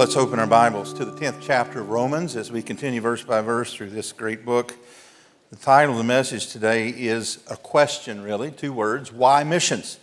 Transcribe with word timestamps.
Let's 0.00 0.16
open 0.16 0.38
our 0.38 0.46
Bibles 0.46 0.94
to 0.94 1.04
the 1.04 1.12
10th 1.12 1.42
chapter 1.42 1.80
of 1.80 1.90
Romans 1.90 2.34
as 2.34 2.50
we 2.50 2.62
continue 2.62 3.02
verse 3.02 3.22
by 3.22 3.42
verse 3.42 3.74
through 3.74 3.90
this 3.90 4.12
great 4.12 4.46
book. 4.46 4.74
The 5.50 5.56
title 5.56 5.92
of 5.92 5.98
the 5.98 6.04
message 6.04 6.46
today 6.46 6.88
is 6.88 7.44
a 7.50 7.56
question, 7.58 8.22
really, 8.22 8.50
two 8.50 8.72
words 8.72 9.12
why 9.12 9.44
missions? 9.44 9.98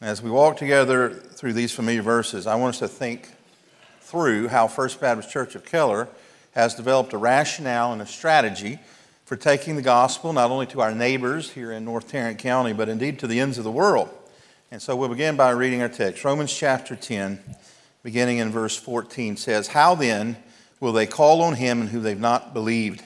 as 0.00 0.22
we 0.22 0.30
walk 0.30 0.56
together 0.56 1.10
through 1.10 1.52
these 1.52 1.72
familiar 1.72 2.00
verses, 2.00 2.46
I 2.46 2.54
want 2.54 2.76
us 2.76 2.78
to 2.78 2.88
think 2.88 3.28
through 4.00 4.48
how 4.48 4.66
First 4.66 4.98
Baptist 4.98 5.30
Church 5.30 5.54
of 5.54 5.62
Keller 5.62 6.08
has 6.52 6.74
developed 6.74 7.12
a 7.12 7.18
rationale 7.18 7.92
and 7.92 8.00
a 8.00 8.06
strategy 8.06 8.78
for 9.26 9.36
taking 9.36 9.76
the 9.76 9.82
gospel 9.82 10.32
not 10.32 10.50
only 10.50 10.64
to 10.68 10.80
our 10.80 10.94
neighbors 10.94 11.50
here 11.50 11.70
in 11.70 11.84
North 11.84 12.08
Tarrant 12.08 12.38
County, 12.38 12.72
but 12.72 12.88
indeed 12.88 13.18
to 13.18 13.26
the 13.26 13.40
ends 13.40 13.58
of 13.58 13.64
the 13.64 13.70
world. 13.70 14.08
And 14.70 14.80
so 14.80 14.96
we'll 14.96 15.10
begin 15.10 15.36
by 15.36 15.50
reading 15.50 15.82
our 15.82 15.90
text. 15.90 16.24
Romans 16.24 16.50
chapter 16.50 16.96
10 16.96 17.40
beginning 18.08 18.38
in 18.38 18.50
verse 18.50 18.74
14, 18.74 19.36
says, 19.36 19.68
How 19.68 19.94
then 19.94 20.38
will 20.80 20.94
they 20.94 21.04
call 21.04 21.42
on 21.42 21.56
him 21.56 21.82
in 21.82 21.88
whom 21.88 22.02
they've 22.02 22.18
not 22.18 22.54
believed? 22.54 23.04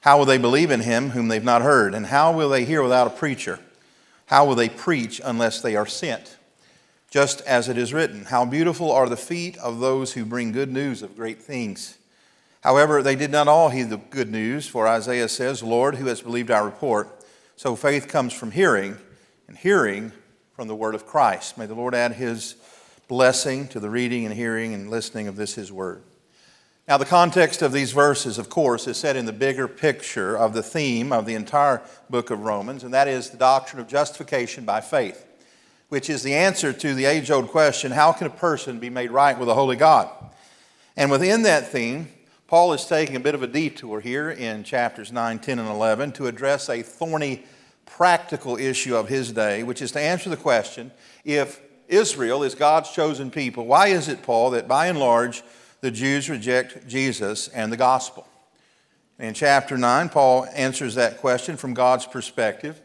How 0.00 0.16
will 0.16 0.24
they 0.24 0.38
believe 0.38 0.70
in 0.70 0.80
him 0.80 1.10
whom 1.10 1.28
they've 1.28 1.44
not 1.44 1.60
heard? 1.60 1.92
And 1.92 2.06
how 2.06 2.32
will 2.32 2.48
they 2.48 2.64
hear 2.64 2.82
without 2.82 3.06
a 3.06 3.10
preacher? 3.10 3.60
How 4.24 4.46
will 4.46 4.54
they 4.54 4.70
preach 4.70 5.20
unless 5.22 5.60
they 5.60 5.76
are 5.76 5.84
sent? 5.84 6.38
Just 7.10 7.42
as 7.42 7.68
it 7.68 7.76
is 7.76 7.92
written, 7.92 8.24
How 8.24 8.46
beautiful 8.46 8.90
are 8.90 9.06
the 9.06 9.18
feet 9.18 9.58
of 9.58 9.80
those 9.80 10.14
who 10.14 10.24
bring 10.24 10.50
good 10.50 10.72
news 10.72 11.02
of 11.02 11.14
great 11.14 11.42
things. 11.42 11.98
However, 12.62 13.02
they 13.02 13.16
did 13.16 13.30
not 13.30 13.48
all 13.48 13.68
heed 13.68 13.90
the 13.90 13.98
good 13.98 14.30
news, 14.30 14.66
for 14.66 14.88
Isaiah 14.88 15.28
says, 15.28 15.62
Lord, 15.62 15.96
who 15.96 16.06
has 16.06 16.22
believed 16.22 16.50
our 16.50 16.64
report? 16.64 17.22
So 17.56 17.76
faith 17.76 18.08
comes 18.08 18.32
from 18.32 18.52
hearing, 18.52 18.96
and 19.46 19.58
hearing 19.58 20.10
from 20.56 20.68
the 20.68 20.74
word 20.74 20.94
of 20.94 21.04
Christ. 21.04 21.58
May 21.58 21.66
the 21.66 21.74
Lord 21.74 21.94
add 21.94 22.12
his 22.12 22.54
blessing 23.12 23.68
to 23.68 23.78
the 23.78 23.90
reading 23.90 24.24
and 24.24 24.34
hearing 24.34 24.72
and 24.72 24.88
listening 24.88 25.28
of 25.28 25.36
this, 25.36 25.54
His 25.54 25.70
Word. 25.70 26.02
Now, 26.88 26.96
the 26.96 27.04
context 27.04 27.60
of 27.60 27.70
these 27.70 27.92
verses, 27.92 28.38
of 28.38 28.48
course, 28.48 28.86
is 28.86 28.96
set 28.96 29.16
in 29.16 29.26
the 29.26 29.34
bigger 29.34 29.68
picture 29.68 30.34
of 30.34 30.54
the 30.54 30.62
theme 30.62 31.12
of 31.12 31.26
the 31.26 31.34
entire 31.34 31.82
book 32.08 32.30
of 32.30 32.40
Romans, 32.40 32.84
and 32.84 32.94
that 32.94 33.08
is 33.08 33.28
the 33.28 33.36
doctrine 33.36 33.82
of 33.82 33.86
justification 33.86 34.64
by 34.64 34.80
faith, 34.80 35.26
which 35.90 36.08
is 36.08 36.22
the 36.22 36.32
answer 36.32 36.72
to 36.72 36.94
the 36.94 37.04
age 37.04 37.30
old 37.30 37.48
question 37.48 37.92
how 37.92 38.12
can 38.12 38.28
a 38.28 38.30
person 38.30 38.78
be 38.78 38.88
made 38.88 39.10
right 39.10 39.38
with 39.38 39.50
a 39.50 39.54
holy 39.54 39.76
God? 39.76 40.08
And 40.96 41.10
within 41.10 41.42
that 41.42 41.68
theme, 41.68 42.08
Paul 42.46 42.72
is 42.72 42.86
taking 42.86 43.16
a 43.16 43.20
bit 43.20 43.34
of 43.34 43.42
a 43.42 43.46
detour 43.46 44.00
here 44.00 44.30
in 44.30 44.64
chapters 44.64 45.12
9, 45.12 45.38
10, 45.38 45.58
and 45.58 45.68
11 45.68 46.12
to 46.12 46.28
address 46.28 46.70
a 46.70 46.80
thorny 46.80 47.44
practical 47.84 48.56
issue 48.56 48.96
of 48.96 49.08
his 49.08 49.32
day, 49.32 49.62
which 49.62 49.82
is 49.82 49.92
to 49.92 50.00
answer 50.00 50.30
the 50.30 50.36
question 50.38 50.90
if 51.26 51.60
Israel 51.92 52.42
is 52.42 52.54
God's 52.54 52.90
chosen 52.90 53.30
people, 53.30 53.66
why 53.66 53.88
is 53.88 54.08
it, 54.08 54.22
Paul, 54.22 54.50
that 54.50 54.66
by 54.66 54.86
and 54.86 54.98
large 54.98 55.42
the 55.80 55.90
Jews 55.90 56.30
reject 56.30 56.88
Jesus 56.88 57.48
and 57.48 57.70
the 57.70 57.76
gospel? 57.76 58.26
In 59.18 59.34
chapter 59.34 59.76
9, 59.76 60.08
Paul 60.08 60.46
answers 60.54 60.94
that 60.94 61.18
question 61.18 61.56
from 61.56 61.74
God's 61.74 62.06
perspective. 62.06 62.80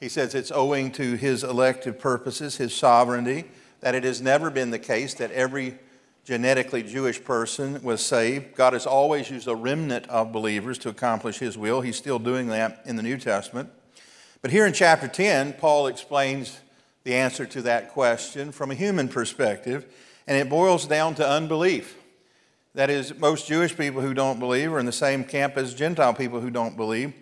He 0.00 0.08
says 0.08 0.34
it's 0.34 0.52
owing 0.52 0.92
to 0.92 1.16
his 1.16 1.44
elective 1.44 1.98
purposes, 1.98 2.56
his 2.56 2.74
sovereignty, 2.74 3.44
that 3.80 3.94
it 3.94 4.04
has 4.04 4.22
never 4.22 4.48
been 4.48 4.70
the 4.70 4.78
case 4.78 5.14
that 5.14 5.32
every 5.32 5.78
genetically 6.24 6.84
Jewish 6.84 7.22
person 7.22 7.82
was 7.82 8.00
saved. 8.00 8.54
God 8.54 8.74
has 8.74 8.86
always 8.86 9.28
used 9.28 9.48
a 9.48 9.56
remnant 9.56 10.08
of 10.08 10.32
believers 10.32 10.78
to 10.78 10.88
accomplish 10.88 11.38
his 11.38 11.58
will. 11.58 11.80
He's 11.80 11.96
still 11.96 12.20
doing 12.20 12.46
that 12.48 12.82
in 12.86 12.94
the 12.94 13.02
New 13.02 13.18
Testament. 13.18 13.70
But 14.40 14.52
here 14.52 14.66
in 14.66 14.72
chapter 14.72 15.08
10, 15.08 15.54
Paul 15.54 15.88
explains 15.88 16.60
the 17.04 17.14
answer 17.14 17.46
to 17.46 17.62
that 17.62 17.90
question 17.90 18.52
from 18.52 18.70
a 18.70 18.74
human 18.74 19.08
perspective, 19.08 19.92
and 20.26 20.36
it 20.36 20.48
boils 20.48 20.86
down 20.86 21.14
to 21.16 21.28
unbelief. 21.28 21.96
That 22.74 22.90
is, 22.90 23.14
most 23.18 23.48
Jewish 23.48 23.76
people 23.76 24.00
who 24.00 24.14
don't 24.14 24.38
believe 24.38 24.72
are 24.72 24.78
in 24.78 24.86
the 24.86 24.92
same 24.92 25.24
camp 25.24 25.56
as 25.56 25.74
Gentile 25.74 26.14
people 26.14 26.40
who 26.40 26.50
don't 26.50 26.76
believe. 26.76 27.12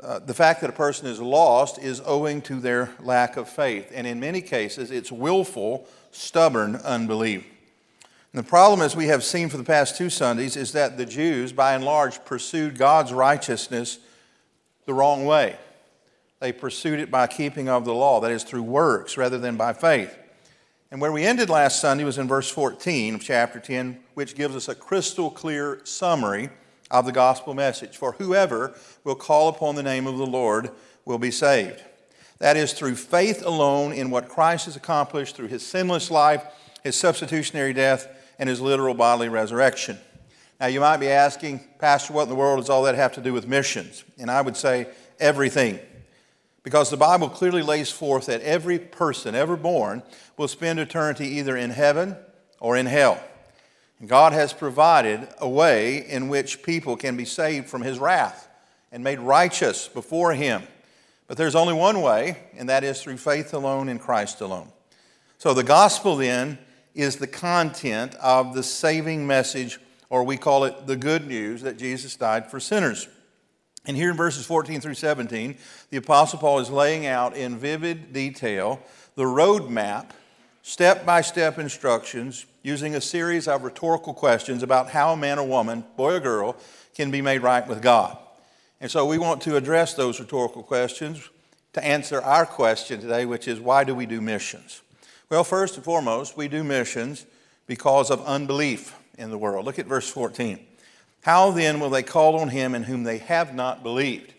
Uh, 0.00 0.18
the 0.20 0.34
fact 0.34 0.60
that 0.60 0.70
a 0.70 0.72
person 0.74 1.06
is 1.06 1.20
lost 1.20 1.78
is 1.78 2.00
owing 2.06 2.40
to 2.42 2.60
their 2.60 2.90
lack 3.00 3.36
of 3.36 3.48
faith, 3.48 3.90
and 3.92 4.06
in 4.06 4.20
many 4.20 4.40
cases, 4.40 4.90
it's 4.90 5.10
willful, 5.10 5.86
stubborn 6.12 6.76
unbelief. 6.76 7.44
And 8.32 8.44
the 8.44 8.48
problem, 8.48 8.80
as 8.80 8.94
we 8.94 9.06
have 9.08 9.24
seen 9.24 9.48
for 9.48 9.56
the 9.56 9.64
past 9.64 9.96
two 9.96 10.10
Sundays, 10.10 10.56
is 10.56 10.72
that 10.72 10.96
the 10.96 11.06
Jews, 11.06 11.52
by 11.52 11.74
and 11.74 11.84
large, 11.84 12.24
pursued 12.24 12.78
God's 12.78 13.12
righteousness 13.12 13.98
the 14.86 14.94
wrong 14.94 15.24
way. 15.24 15.56
They 16.40 16.52
pursued 16.52 17.00
it 17.00 17.10
by 17.10 17.26
keeping 17.26 17.68
of 17.68 17.84
the 17.84 17.94
law, 17.94 18.20
that 18.20 18.30
is, 18.30 18.44
through 18.44 18.62
works 18.62 19.16
rather 19.16 19.38
than 19.38 19.56
by 19.56 19.72
faith. 19.72 20.16
And 20.90 21.00
where 21.00 21.12
we 21.12 21.24
ended 21.24 21.50
last 21.50 21.80
Sunday 21.80 22.04
was 22.04 22.16
in 22.16 22.28
verse 22.28 22.48
14 22.48 23.16
of 23.16 23.20
chapter 23.20 23.60
10, 23.60 23.98
which 24.14 24.34
gives 24.34 24.56
us 24.56 24.68
a 24.68 24.74
crystal 24.74 25.30
clear 25.30 25.80
summary 25.84 26.48
of 26.90 27.04
the 27.04 27.12
gospel 27.12 27.54
message. 27.54 27.96
For 27.96 28.12
whoever 28.12 28.74
will 29.04 29.14
call 29.14 29.48
upon 29.48 29.74
the 29.74 29.82
name 29.82 30.06
of 30.06 30.16
the 30.16 30.26
Lord 30.26 30.70
will 31.04 31.18
be 31.18 31.30
saved. 31.30 31.82
That 32.38 32.56
is, 32.56 32.72
through 32.72 32.94
faith 32.94 33.44
alone 33.44 33.92
in 33.92 34.10
what 34.10 34.28
Christ 34.28 34.66
has 34.66 34.76
accomplished 34.76 35.36
through 35.36 35.48
his 35.48 35.66
sinless 35.66 36.10
life, 36.10 36.42
his 36.84 36.96
substitutionary 36.96 37.72
death, 37.72 38.08
and 38.38 38.48
his 38.48 38.60
literal 38.60 38.94
bodily 38.94 39.28
resurrection. 39.28 39.98
Now, 40.60 40.66
you 40.66 40.80
might 40.80 40.98
be 40.98 41.08
asking, 41.08 41.60
Pastor, 41.78 42.12
what 42.12 42.24
in 42.24 42.28
the 42.30 42.34
world 42.34 42.60
does 42.60 42.70
all 42.70 42.84
that 42.84 42.94
have 42.94 43.12
to 43.14 43.20
do 43.20 43.32
with 43.32 43.46
missions? 43.46 44.04
And 44.18 44.30
I 44.30 44.40
would 44.40 44.56
say 44.56 44.88
everything. 45.20 45.80
Because 46.62 46.90
the 46.90 46.96
Bible 46.96 47.28
clearly 47.28 47.62
lays 47.62 47.90
forth 47.90 48.26
that 48.26 48.42
every 48.42 48.78
person 48.78 49.34
ever 49.34 49.56
born 49.56 50.02
will 50.36 50.48
spend 50.48 50.78
eternity 50.78 51.26
either 51.36 51.56
in 51.56 51.70
heaven 51.70 52.16
or 52.60 52.76
in 52.76 52.86
hell. 52.86 53.22
And 54.00 54.08
God 54.08 54.32
has 54.32 54.52
provided 54.52 55.28
a 55.38 55.48
way 55.48 56.06
in 56.06 56.28
which 56.28 56.62
people 56.62 56.96
can 56.96 57.16
be 57.16 57.24
saved 57.24 57.68
from 57.68 57.82
his 57.82 57.98
wrath 57.98 58.48
and 58.92 59.02
made 59.02 59.18
righteous 59.18 59.88
before 59.88 60.34
him. 60.34 60.62
But 61.26 61.36
there's 61.36 61.54
only 61.54 61.74
one 61.74 62.00
way, 62.00 62.38
and 62.56 62.68
that 62.68 62.84
is 62.84 63.02
through 63.02 63.18
faith 63.18 63.52
alone 63.52 63.88
in 63.88 63.98
Christ 63.98 64.40
alone. 64.40 64.68
So 65.38 65.52
the 65.54 65.64
gospel 65.64 66.16
then 66.16 66.58
is 66.94 67.16
the 67.16 67.26
content 67.26 68.14
of 68.16 68.54
the 68.54 68.62
saving 68.62 69.26
message, 69.26 69.78
or 70.10 70.24
we 70.24 70.36
call 70.36 70.64
it 70.64 70.86
the 70.86 70.96
good 70.96 71.26
news 71.26 71.62
that 71.62 71.78
Jesus 71.78 72.16
died 72.16 72.50
for 72.50 72.58
sinners. 72.58 73.08
And 73.86 73.96
here 73.96 74.10
in 74.10 74.16
verses 74.16 74.44
14 74.44 74.80
through 74.80 74.94
17, 74.94 75.56
the 75.90 75.96
Apostle 75.96 76.38
Paul 76.38 76.58
is 76.58 76.70
laying 76.70 77.06
out 77.06 77.36
in 77.36 77.58
vivid 77.58 78.12
detail 78.12 78.80
the 79.14 79.24
roadmap, 79.24 80.10
step 80.62 81.04
by 81.04 81.22
step 81.22 81.58
instructions, 81.58 82.46
using 82.62 82.94
a 82.94 83.00
series 83.00 83.48
of 83.48 83.64
rhetorical 83.64 84.14
questions 84.14 84.62
about 84.62 84.90
how 84.90 85.12
a 85.12 85.16
man 85.16 85.38
or 85.38 85.46
woman, 85.46 85.84
boy 85.96 86.14
or 86.14 86.20
girl, 86.20 86.56
can 86.94 87.10
be 87.10 87.22
made 87.22 87.42
right 87.42 87.66
with 87.66 87.80
God. 87.80 88.18
And 88.80 88.90
so 88.90 89.06
we 89.06 89.18
want 89.18 89.42
to 89.42 89.56
address 89.56 89.94
those 89.94 90.20
rhetorical 90.20 90.62
questions 90.62 91.28
to 91.72 91.84
answer 91.84 92.20
our 92.22 92.46
question 92.46 93.00
today, 93.00 93.24
which 93.24 93.48
is 93.48 93.58
why 93.60 93.84
do 93.84 93.94
we 93.94 94.06
do 94.06 94.20
missions? 94.20 94.82
Well, 95.30 95.44
first 95.44 95.76
and 95.76 95.84
foremost, 95.84 96.36
we 96.36 96.48
do 96.48 96.62
missions 96.62 97.26
because 97.66 98.10
of 98.10 98.24
unbelief 98.24 98.96
in 99.18 99.30
the 99.30 99.38
world. 99.38 99.64
Look 99.64 99.78
at 99.78 99.86
verse 99.86 100.08
14. 100.08 100.58
How 101.22 101.50
then 101.50 101.80
will 101.80 101.90
they 101.90 102.02
call 102.02 102.38
on 102.38 102.48
him 102.48 102.74
in 102.74 102.84
whom 102.84 103.02
they 103.02 103.18
have 103.18 103.54
not 103.54 103.82
believed? 103.82 104.34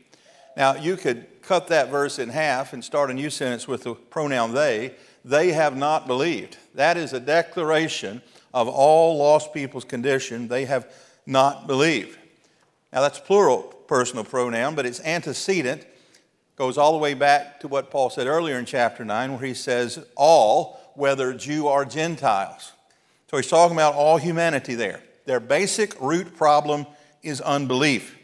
Now, 0.56 0.76
you 0.76 0.98
could 0.98 1.42
cut 1.42 1.68
that 1.68 1.90
verse 1.90 2.20
in 2.20 2.30
half 2.30 2.74
and 2.74 2.84
start 2.84 3.10
a 3.10 3.14
new 3.14 3.30
sentence 3.30 3.68
with 3.68 3.84
the 3.84 3.96
pronoun 3.96 4.54
they. 4.54 4.96
They 5.24 5.52
have 5.52 5.76
not 5.76 6.08
believed. 6.08 6.58
That 6.76 6.98
is 6.98 7.14
a 7.14 7.20
declaration 7.20 8.22
of 8.54 8.68
all 8.68 9.18
lost 9.18 9.54
people's 9.54 9.86
condition. 9.86 10.48
They 10.48 10.66
have 10.66 10.92
not 11.26 11.68
believed. 11.68 12.18
Now, 12.92 13.02
that's 13.02 13.20
plural 13.20 13.64
personal 13.88 14.24
pronoun, 14.24 14.76
but 14.76 14.86
its 14.86 15.02
antecedent 15.02 15.86
goes 16.56 16.78
all 16.78 16.92
the 16.92 16.98
way 16.98 17.14
back 17.14 17.60
to 17.62 17.68
what 17.68 17.90
Paul 17.90 18.10
said 18.10 18.28
earlier 18.28 18.58
in 18.60 18.66
chapter 18.66 19.06
9, 19.06 19.32
where 19.32 19.46
he 19.46 19.54
says, 19.54 20.06
all, 20.16 20.80
whether 20.96 21.34
Jew 21.34 21.68
or 21.68 21.86
Gentiles. 21.86 22.74
So 23.30 23.38
he's 23.38 23.48
talking 23.48 23.76
about 23.76 23.94
all 23.94 24.18
humanity 24.18 24.76
there. 24.76 25.02
Their 25.30 25.40
basic 25.40 25.94
root 26.02 26.36
problem 26.36 26.88
is 27.22 27.40
unbelief. 27.40 28.18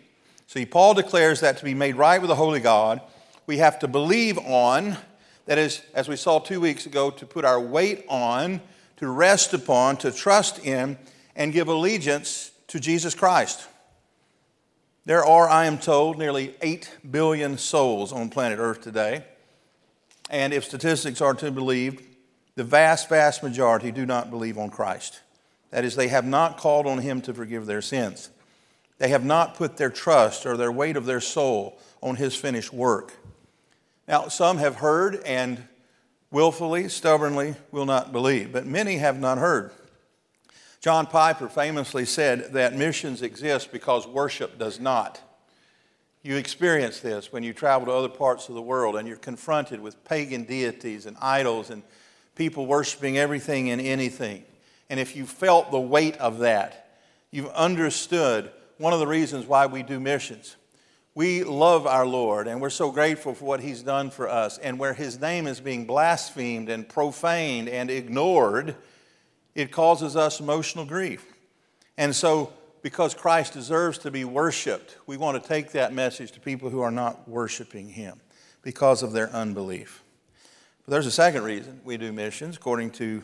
See, 0.47 0.65
Paul 0.65 0.95
declares 0.95 1.39
that 1.41 1.55
to 1.57 1.63
be 1.63 1.75
made 1.75 1.97
right 1.97 2.19
with 2.19 2.29
the 2.29 2.35
Holy 2.35 2.59
God, 2.59 2.99
we 3.45 3.59
have 3.59 3.77
to 3.81 3.87
believe 3.87 4.39
on, 4.39 4.97
that 5.45 5.59
is, 5.59 5.83
as 5.93 6.07
we 6.07 6.15
saw 6.15 6.39
two 6.39 6.59
weeks 6.59 6.87
ago, 6.87 7.11
to 7.11 7.27
put 7.27 7.45
our 7.45 7.59
weight 7.59 8.05
on, 8.09 8.59
to 8.97 9.07
rest 9.07 9.53
upon, 9.53 9.97
to 9.97 10.11
trust 10.11 10.65
in, 10.65 10.97
and 11.35 11.53
give 11.53 11.67
allegiance 11.67 12.49
to 12.69 12.79
Jesus 12.79 13.13
Christ. 13.13 13.67
There 15.05 15.23
are, 15.23 15.47
I 15.47 15.67
am 15.67 15.77
told, 15.77 16.17
nearly 16.17 16.55
8 16.63 16.89
billion 17.11 17.59
souls 17.59 18.13
on 18.13 18.29
planet 18.29 18.57
Earth 18.57 18.81
today. 18.81 19.23
And 20.31 20.53
if 20.53 20.65
statistics 20.65 21.21
are 21.21 21.35
to 21.35 21.51
be 21.51 21.51
believed, 21.51 22.03
the 22.55 22.63
vast, 22.63 23.09
vast 23.09 23.43
majority 23.43 23.91
do 23.91 24.07
not 24.07 24.31
believe 24.31 24.57
on 24.57 24.71
Christ. 24.71 25.19
That 25.75 25.83
is, 25.83 25.97
they 25.97 26.07
have 26.07 26.23
not 26.23 26.55
called 26.55 26.87
on 26.87 26.99
Him 26.99 27.19
to 27.23 27.33
forgive 27.33 27.65
their 27.65 27.81
sins. 27.81 28.29
They 28.97 29.09
have 29.09 29.25
not 29.25 29.55
put 29.55 29.75
their 29.75 29.89
trust 29.89 30.45
or 30.45 30.55
their 30.55 30.71
weight 30.71 30.95
of 30.95 31.05
their 31.05 31.19
soul 31.19 31.77
on 32.01 32.15
His 32.15 32.33
finished 32.33 32.71
work. 32.71 33.11
Now, 34.07 34.29
some 34.29 34.57
have 34.59 34.77
heard 34.77 35.17
and 35.25 35.61
willfully, 36.31 36.87
stubbornly 36.87 37.55
will 37.71 37.85
not 37.85 38.13
believe, 38.13 38.53
but 38.53 38.65
many 38.65 38.99
have 38.99 39.19
not 39.19 39.37
heard. 39.37 39.71
John 40.79 41.07
Piper 41.07 41.49
famously 41.49 42.05
said 42.05 42.53
that 42.53 42.77
missions 42.77 43.21
exist 43.21 43.73
because 43.73 44.07
worship 44.07 44.57
does 44.57 44.79
not. 44.79 45.19
You 46.23 46.37
experience 46.37 47.01
this 47.01 47.33
when 47.33 47.43
you 47.43 47.51
travel 47.51 47.87
to 47.87 47.91
other 47.91 48.07
parts 48.07 48.47
of 48.47 48.55
the 48.55 48.61
world 48.61 48.95
and 48.95 49.09
you're 49.09 49.17
confronted 49.17 49.81
with 49.81 50.05
pagan 50.05 50.45
deities 50.45 51.05
and 51.05 51.17
idols 51.21 51.69
and 51.69 51.83
people 52.33 52.65
worshiping 52.65 53.17
everything 53.17 53.71
and 53.71 53.81
anything. 53.81 54.45
And 54.89 54.99
if 54.99 55.15
you 55.15 55.25
felt 55.25 55.71
the 55.71 55.79
weight 55.79 56.17
of 56.17 56.39
that, 56.39 56.97
you've 57.31 57.49
understood 57.49 58.51
one 58.77 58.93
of 58.93 58.99
the 58.99 59.07
reasons 59.07 59.45
why 59.45 59.65
we 59.65 59.83
do 59.83 59.99
missions. 59.99 60.55
We 61.15 61.45
love 61.45 61.87
our 61.87 62.05
Lord 62.05 62.47
and 62.47 62.61
we're 62.61 62.69
so 62.69 62.91
grateful 62.91 63.33
for 63.33 63.45
what 63.45 63.61
He's 63.61 63.81
done 63.81 64.09
for 64.09 64.29
us. 64.29 64.57
And 64.57 64.77
where 64.77 64.93
His 64.93 65.19
name 65.19 65.47
is 65.47 65.59
being 65.61 65.85
blasphemed 65.85 66.69
and 66.69 66.87
profaned 66.87 67.69
and 67.69 67.89
ignored, 67.89 68.75
it 69.55 69.71
causes 69.71 70.15
us 70.15 70.39
emotional 70.39 70.85
grief. 70.85 71.25
And 71.97 72.13
so, 72.13 72.51
because 72.81 73.15
Christ 73.15 73.53
deserves 73.53 73.97
to 73.99 74.11
be 74.11 74.25
worshiped, 74.25 74.97
we 75.07 75.17
want 75.17 75.41
to 75.41 75.47
take 75.47 75.71
that 75.71 75.93
message 75.93 76.33
to 76.33 76.39
people 76.39 76.69
who 76.69 76.81
are 76.81 76.91
not 76.91 77.27
worshiping 77.27 77.89
Him 77.89 78.19
because 78.61 79.01
of 79.01 79.13
their 79.13 79.29
unbelief. 79.29 80.03
But 80.85 80.91
there's 80.91 81.07
a 81.07 81.11
second 81.11 81.43
reason 81.43 81.79
we 81.83 81.97
do 81.97 82.11
missions, 82.11 82.57
according 82.57 82.91
to 82.91 83.23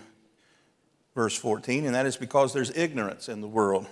verse 1.16 1.38
14, 1.38 1.86
and 1.86 1.96
that 1.96 2.06
is 2.06 2.18
because 2.18 2.54
there's 2.54 2.76
ignorance 2.76 3.30
in 3.30 3.42
the 3.42 3.48
world. 3.48 3.88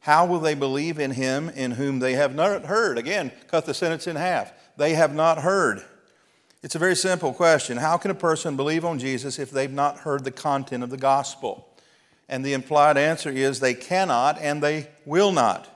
How 0.00 0.26
will 0.26 0.40
they 0.40 0.54
believe 0.54 0.98
in 0.98 1.10
him 1.10 1.48
in 1.50 1.72
whom 1.72 1.98
they 1.98 2.14
have 2.14 2.34
not 2.34 2.64
heard? 2.64 2.98
Again, 2.98 3.32
cut 3.48 3.66
the 3.66 3.74
sentence 3.74 4.06
in 4.06 4.16
half. 4.16 4.52
They 4.76 4.94
have 4.94 5.14
not 5.14 5.38
heard. 5.38 5.82
It's 6.62 6.74
a 6.74 6.78
very 6.78 6.96
simple 6.96 7.32
question. 7.32 7.76
How 7.76 7.96
can 7.96 8.10
a 8.10 8.16
person 8.16 8.56
believe 8.56 8.84
on 8.84 8.98
Jesus 8.98 9.38
if 9.38 9.50
they've 9.50 9.70
not 9.70 9.98
heard 9.98 10.24
the 10.24 10.30
content 10.30 10.82
of 10.82 10.90
the 10.90 10.96
gospel? 10.96 11.68
And 12.28 12.44
the 12.44 12.52
implied 12.52 12.96
answer 12.96 13.30
is 13.30 13.60
they 13.60 13.74
cannot 13.74 14.38
and 14.40 14.62
they 14.62 14.88
will 15.04 15.32
not. 15.32 15.68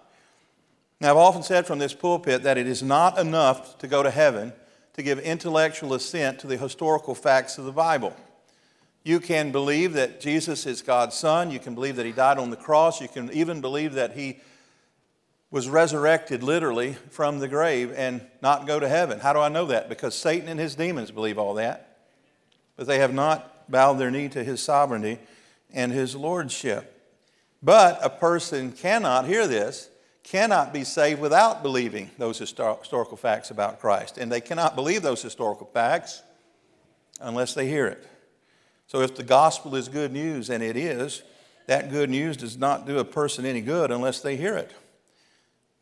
Now, 1.00 1.11
I've 1.11 1.17
often 1.17 1.43
said 1.43 1.67
from 1.67 1.79
this 1.79 1.94
pulpit 1.94 2.43
that 2.43 2.59
it 2.59 2.67
is 2.67 2.83
not 2.83 3.19
enough 3.19 3.79
to 3.79 3.89
go 3.89 4.03
to 4.03 4.11
heaven 4.11 4.53
to 4.94 5.03
give 5.03 5.19
intellectual 5.19 5.94
assent 5.94 6.39
to 6.41 6.47
the 6.47 6.56
historical 6.56 7.15
facts 7.15 7.59
of 7.59 7.65
the 7.65 7.73
Bible. 7.73 8.15
You 9.05 9.19
can 9.19 9.51
believe 9.51 9.95
that 9.95 10.21
Jesus 10.21 10.65
is 10.67 10.83
God's 10.83 11.17
Son. 11.17 11.51
You 11.51 11.59
can 11.59 11.75
believe 11.75 11.97
that 11.97 12.07
He 12.07 12.13
died 12.13 12.39
on 12.39 12.51
the 12.51 12.57
cross. 12.57 13.01
You 13.01 13.09
can 13.09 13.33
even 13.33 13.61
believe 13.61 13.95
that 13.95 14.13
He 14.13 14.41
was 15.51 15.69
resurrected 15.69 16.43
literally 16.43 16.95
from 17.11 17.39
the 17.39 17.49
grave 17.49 17.93
and 17.95 18.23
not 18.41 18.67
go 18.67 18.81
to 18.81 18.89
heaven. 18.89 19.21
How 19.21 19.33
do 19.33 19.39
I 19.39 19.49
know 19.49 19.67
that? 19.67 19.89
Because 19.89 20.15
Satan 20.15 20.49
and 20.49 20.59
his 20.59 20.75
demons 20.75 21.11
believe 21.11 21.39
all 21.39 21.55
that, 21.55 21.99
but 22.77 22.87
they 22.87 22.99
have 23.01 23.13
not 23.13 23.71
bowed 23.71 23.95
their 23.95 24.11
knee 24.11 24.29
to 24.31 24.43
His 24.43 24.63
sovereignty 24.63 25.19
and 25.73 25.93
His 25.93 26.17
lordship. 26.17 26.89
But 27.63 27.99
a 28.03 28.11
person 28.11 28.73
cannot 28.73 29.27
hear 29.27 29.47
this, 29.47 29.91
cannot 30.23 30.73
be 30.73 30.85
saved 30.85 31.21
without 31.21 31.63
believing 31.63 32.11
those 32.19 32.39
historical 32.39 33.17
facts 33.17 33.51
about 33.51 33.81
Christ. 33.81 34.19
And 34.19 34.33
they 34.33 34.41
cannot 34.41 34.75
believe 34.75 35.03
those 35.03 35.23
historical 35.23 35.67
facts 35.67 36.23
unless 37.21 37.55
they 37.55 37.69
hear 37.69 37.87
it. 37.87 38.07
So 38.93 39.00
if 39.00 39.17
the 39.17 39.23
gospel 39.23 39.75
is 39.75 39.89
good 39.89 40.12
news, 40.12 40.50
and 40.50 40.62
it 40.62 40.77
is, 40.77 41.23
that 41.67 41.91
good 41.91 42.11
news 42.11 42.37
does 42.37 42.59
not 42.59 42.87
do 42.87 42.99
a 42.99 43.06
person 43.06 43.47
any 43.47 43.62
good 43.62 43.91
unless 43.91 44.21
they 44.21 44.37
hear 44.37 44.55
it. 44.55 44.71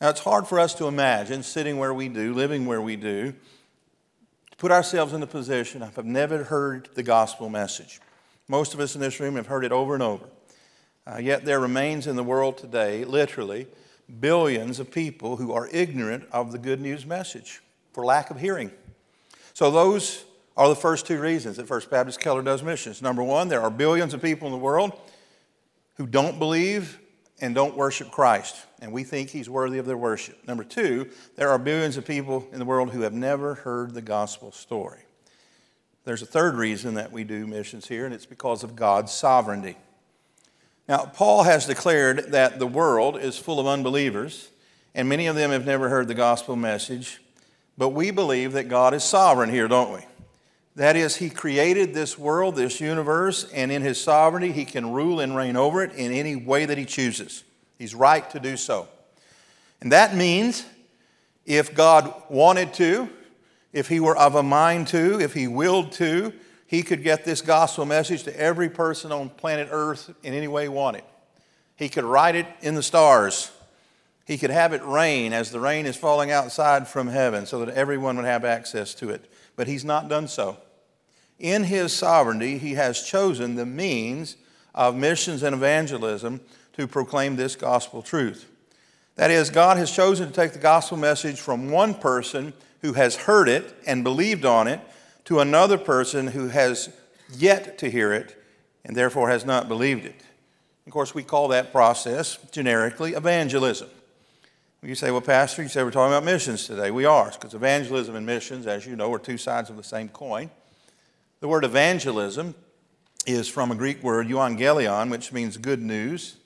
Now, 0.01 0.11
it's 0.11 0.21
hard 0.21 0.47
for 0.47 0.61
us 0.61 0.75
to 0.75 0.87
imagine 0.87 1.43
sitting 1.43 1.77
where 1.77 1.93
we 1.93 2.09
do, 2.09 2.33
living 2.33 2.67
where 2.67 2.81
we 2.81 2.95
do, 2.95 3.33
to 4.53 4.57
put 4.59 4.71
ourselves 4.71 5.12
in 5.12 5.19
the 5.19 5.27
position 5.27 5.83
of 5.83 5.97
have 5.97 6.05
never 6.05 6.45
heard 6.45 6.89
the 6.95 7.03
gospel 7.03 7.49
message. 7.49 7.99
Most 8.47 8.75
of 8.75 8.81
us 8.81 8.95
in 8.95 9.01
this 9.01 9.19
room 9.19 9.35
have 9.35 9.49
heard 9.49 9.65
it 9.65 9.73
over 9.73 9.95
and 9.95 10.05
over. 10.05 10.27
Uh, 11.05 11.19
yet 11.19 11.45
there 11.45 11.59
remains 11.59 12.07
in 12.07 12.15
the 12.15 12.23
world 12.23 12.59
today, 12.59 13.05
literally, 13.05 13.67
billions 14.21 14.79
of 14.79 14.93
people 14.93 15.37
who 15.37 15.53
are 15.53 15.69
ignorant 15.73 16.29
of 16.31 16.53
the 16.53 16.59
good 16.59 16.81
news 16.81 17.05
message 17.05 17.61
for 17.93 18.05
lack 18.05 18.31
of 18.31 18.39
hearing. 18.39 18.71
So, 19.53 19.73
those 19.73 20.27
are 20.61 20.69
the 20.69 20.77
first 20.77 21.07
two 21.07 21.19
reasons 21.19 21.57
that 21.57 21.67
First 21.67 21.89
Baptist 21.89 22.21
Keller 22.21 22.43
does 22.43 22.62
missions. 22.62 23.01
Number 23.01 23.23
one, 23.23 23.49
there 23.49 23.62
are 23.62 23.71
billions 23.71 24.12
of 24.12 24.21
people 24.21 24.47
in 24.47 24.53
the 24.53 24.59
world 24.59 24.93
who 25.95 26.07
don't 26.07 26.39
believe 26.39 27.01
and 27.41 27.55
don't 27.55 27.79
worship 27.79 28.11
Christ, 28.11 28.57
and 28.79 28.93
we 28.93 29.03
think 29.03 29.31
he's 29.31 29.49
worthy 29.49 29.79
of 29.79 29.87
their 29.87 29.97
worship. 29.97 30.47
Number 30.47 30.62
two, 30.62 31.09
there 31.37 31.49
are 31.49 31.59
billions 31.59 31.97
of 31.97 32.05
people 32.05 32.47
in 32.53 32.59
the 32.59 32.67
world 32.67 32.91
who 32.91 33.01
have 33.01 33.15
never 33.15 33.55
heard 33.55 33.95
the 33.95 34.03
gospel 34.03 34.53
story. 34.53 34.99
There's 36.05 36.21
a 36.21 36.27
third 36.27 36.57
reason 36.57 36.93
that 36.93 37.11
we 37.11 37.25
do 37.25 37.47
missions 37.47 37.89
here, 37.89 38.05
and 38.05 38.12
it's 38.12 38.27
because 38.27 38.62
of 38.62 38.77
God's 38.77 39.12
sovereignty. 39.12 39.79
Now, 40.87 41.07
Paul 41.07 41.45
has 41.45 41.65
declared 41.65 42.33
that 42.33 42.59
the 42.59 42.67
world 42.67 43.17
is 43.17 43.39
full 43.39 43.61
of 43.61 43.67
unbelievers, 43.67 44.51
and 44.95 45.09
many 45.09 45.27
of 45.27 45.37
them 45.37 45.53
have 45.53 45.65
never 45.65 45.89
heard 45.89 46.07
the 46.07 46.12
gospel 46.12 46.55
message, 46.55 47.23
but 47.79 47.91
we 47.91 48.11
believe 48.11 48.53
that 48.53 48.69
God 48.69 48.93
is 48.93 49.03
sovereign 49.03 49.49
here, 49.49 49.67
don't 49.67 49.95
we? 49.95 50.01
That 50.81 50.97
is, 50.97 51.17
He 51.17 51.29
created 51.29 51.93
this 51.93 52.17
world, 52.17 52.56
this 52.56 52.81
universe, 52.81 53.44
and 53.53 53.71
in 53.71 53.82
His 53.82 54.00
sovereignty, 54.00 54.50
He 54.50 54.65
can 54.65 54.93
rule 54.93 55.21
and 55.21 55.37
reign 55.37 55.55
over 55.55 55.85
it 55.85 55.93
in 55.93 56.11
any 56.11 56.37
way 56.37 56.65
that 56.65 56.79
He 56.79 56.87
chooses. 56.87 57.44
He's 57.79 57.94
right 57.94 58.29
to 58.31 58.41
do 58.41 58.56
so. 58.56 58.88
And 59.82 59.93
that 59.93 60.17
means 60.17 60.65
if 61.44 61.75
God 61.75 62.11
wanted 62.31 62.73
to, 62.75 63.11
if 63.75 63.88
He 63.88 64.00
were 64.00 64.17
of 64.17 64.37
a 64.37 64.43
mind 64.43 64.88
to, 64.88 65.21
if 65.21 65.35
He 65.35 65.47
willed 65.49 65.93
to, 65.93 66.32
He 66.67 66.83
could 66.83 67.03
get 67.03 67.26
this 67.26 67.43
gospel 67.43 67.85
message 67.85 68.23
to 68.23 68.41
every 68.41 68.71
person 68.71 69.12
on 69.12 69.29
planet 69.29 69.69
Earth 69.71 70.11
in 70.23 70.33
any 70.33 70.49
way 70.49 70.62
He 70.62 70.69
wanted. 70.71 71.05
He 71.76 71.91
could 71.91 72.05
write 72.05 72.37
it 72.37 72.47
in 72.62 72.75
the 72.75 72.83
stars. 72.83 73.50
He 74.25 74.38
could 74.38 74.49
have 74.49 74.73
it 74.73 74.83
rain 74.87 75.35
as 75.35 75.50
the 75.50 75.61
rain 75.61 75.85
is 75.85 75.97
falling 75.97 76.31
outside 76.31 76.88
from 76.88 77.09
heaven 77.09 77.45
so 77.45 77.62
that 77.66 77.75
everyone 77.75 78.16
would 78.16 78.25
have 78.25 78.47
access 78.47 78.95
to 78.95 79.11
it 79.11 79.31
but 79.61 79.69
he's 79.69 79.85
not 79.85 80.09
done 80.09 80.26
so. 80.26 80.57
In 81.40 81.64
his 81.64 81.92
sovereignty, 81.94 82.59
he 82.59 82.75
has 82.75 83.02
chosen 83.02 83.54
the 83.54 83.66
means 83.66 84.37
of 84.75 84.94
missions 84.94 85.42
and 85.42 85.54
evangelism 85.54 86.40
to 86.75 86.87
proclaim 86.87 87.37
this 87.37 87.56
gospel 87.56 88.02
truth. 88.02 88.47
That 89.16 89.30
is, 89.30 89.50
God 89.50 89.78
has 89.78 89.90
chosen 89.90 90.28
to 90.28 90.32
take 90.32 90.52
the 90.52 90.59
gospel 90.59 90.99
message 90.99 91.40
from 91.40 91.70
one 91.70 91.94
person 91.94 92.52
who 92.82 92.92
has 92.92 93.16
heard 93.16 93.49
it 93.49 93.75
and 93.87 94.04
believed 94.04 94.44
on 94.44 94.68
it 94.68 94.80
to 95.25 95.40
another 95.40 95.78
person 95.78 96.28
who 96.28 96.49
has 96.49 96.90
yet 97.35 97.78
to 97.78 97.90
hear 97.90 98.12
it 98.12 98.37
and 98.85 98.94
therefore 98.94 99.30
has 99.30 99.44
not 99.44 99.68
believed 99.68 100.04
it. 100.04 100.20
Of 100.87 100.92
course, 100.92 101.14
we 101.14 101.23
call 101.23 101.49
that 101.49 101.73
process 101.73 102.38
generically 102.50 103.14
evangelism. 103.14 103.88
You 104.82 104.94
say, 104.94 105.11
well, 105.11 105.20
Pastor, 105.20 105.62
you 105.62 105.68
say 105.68 105.82
we're 105.82 105.90
talking 105.90 106.12
about 106.12 106.25
missions 106.25 106.66
today. 106.66 106.90
We 106.90 107.04
are, 107.04 107.30
because 107.30 107.52
evangelism 107.52 108.16
and 108.16 108.25
missions, 108.25 108.66
as 108.66 108.87
you 108.87 108.97
know, 108.97 109.12
are 109.12 109.18
two 109.18 109.37
sides 109.37 109.68
of 109.68 109.76
the 109.76 109.82
same 109.82 110.09
coin. 110.09 110.50
The 111.40 111.49
word 111.49 111.64
evangelism 111.64 112.54
is 113.25 113.49
from 113.49 113.70
a 113.70 113.75
Greek 113.75 114.02
word, 114.02 114.28
euangelion, 114.28 115.11
which 115.11 115.32
means 115.32 115.56
good 115.56 115.80
news. 115.80 116.37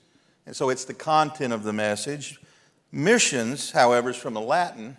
And 0.45 0.55
so 0.55 0.69
it's 0.69 0.85
the 0.85 0.93
content 0.93 1.51
of 1.51 1.63
the 1.63 1.73
message. 1.73 2.39
Missions, 2.93 3.71
however, 3.71 4.11
is 4.11 4.15
from 4.15 4.37
a 4.37 4.39
Latin 4.39 4.95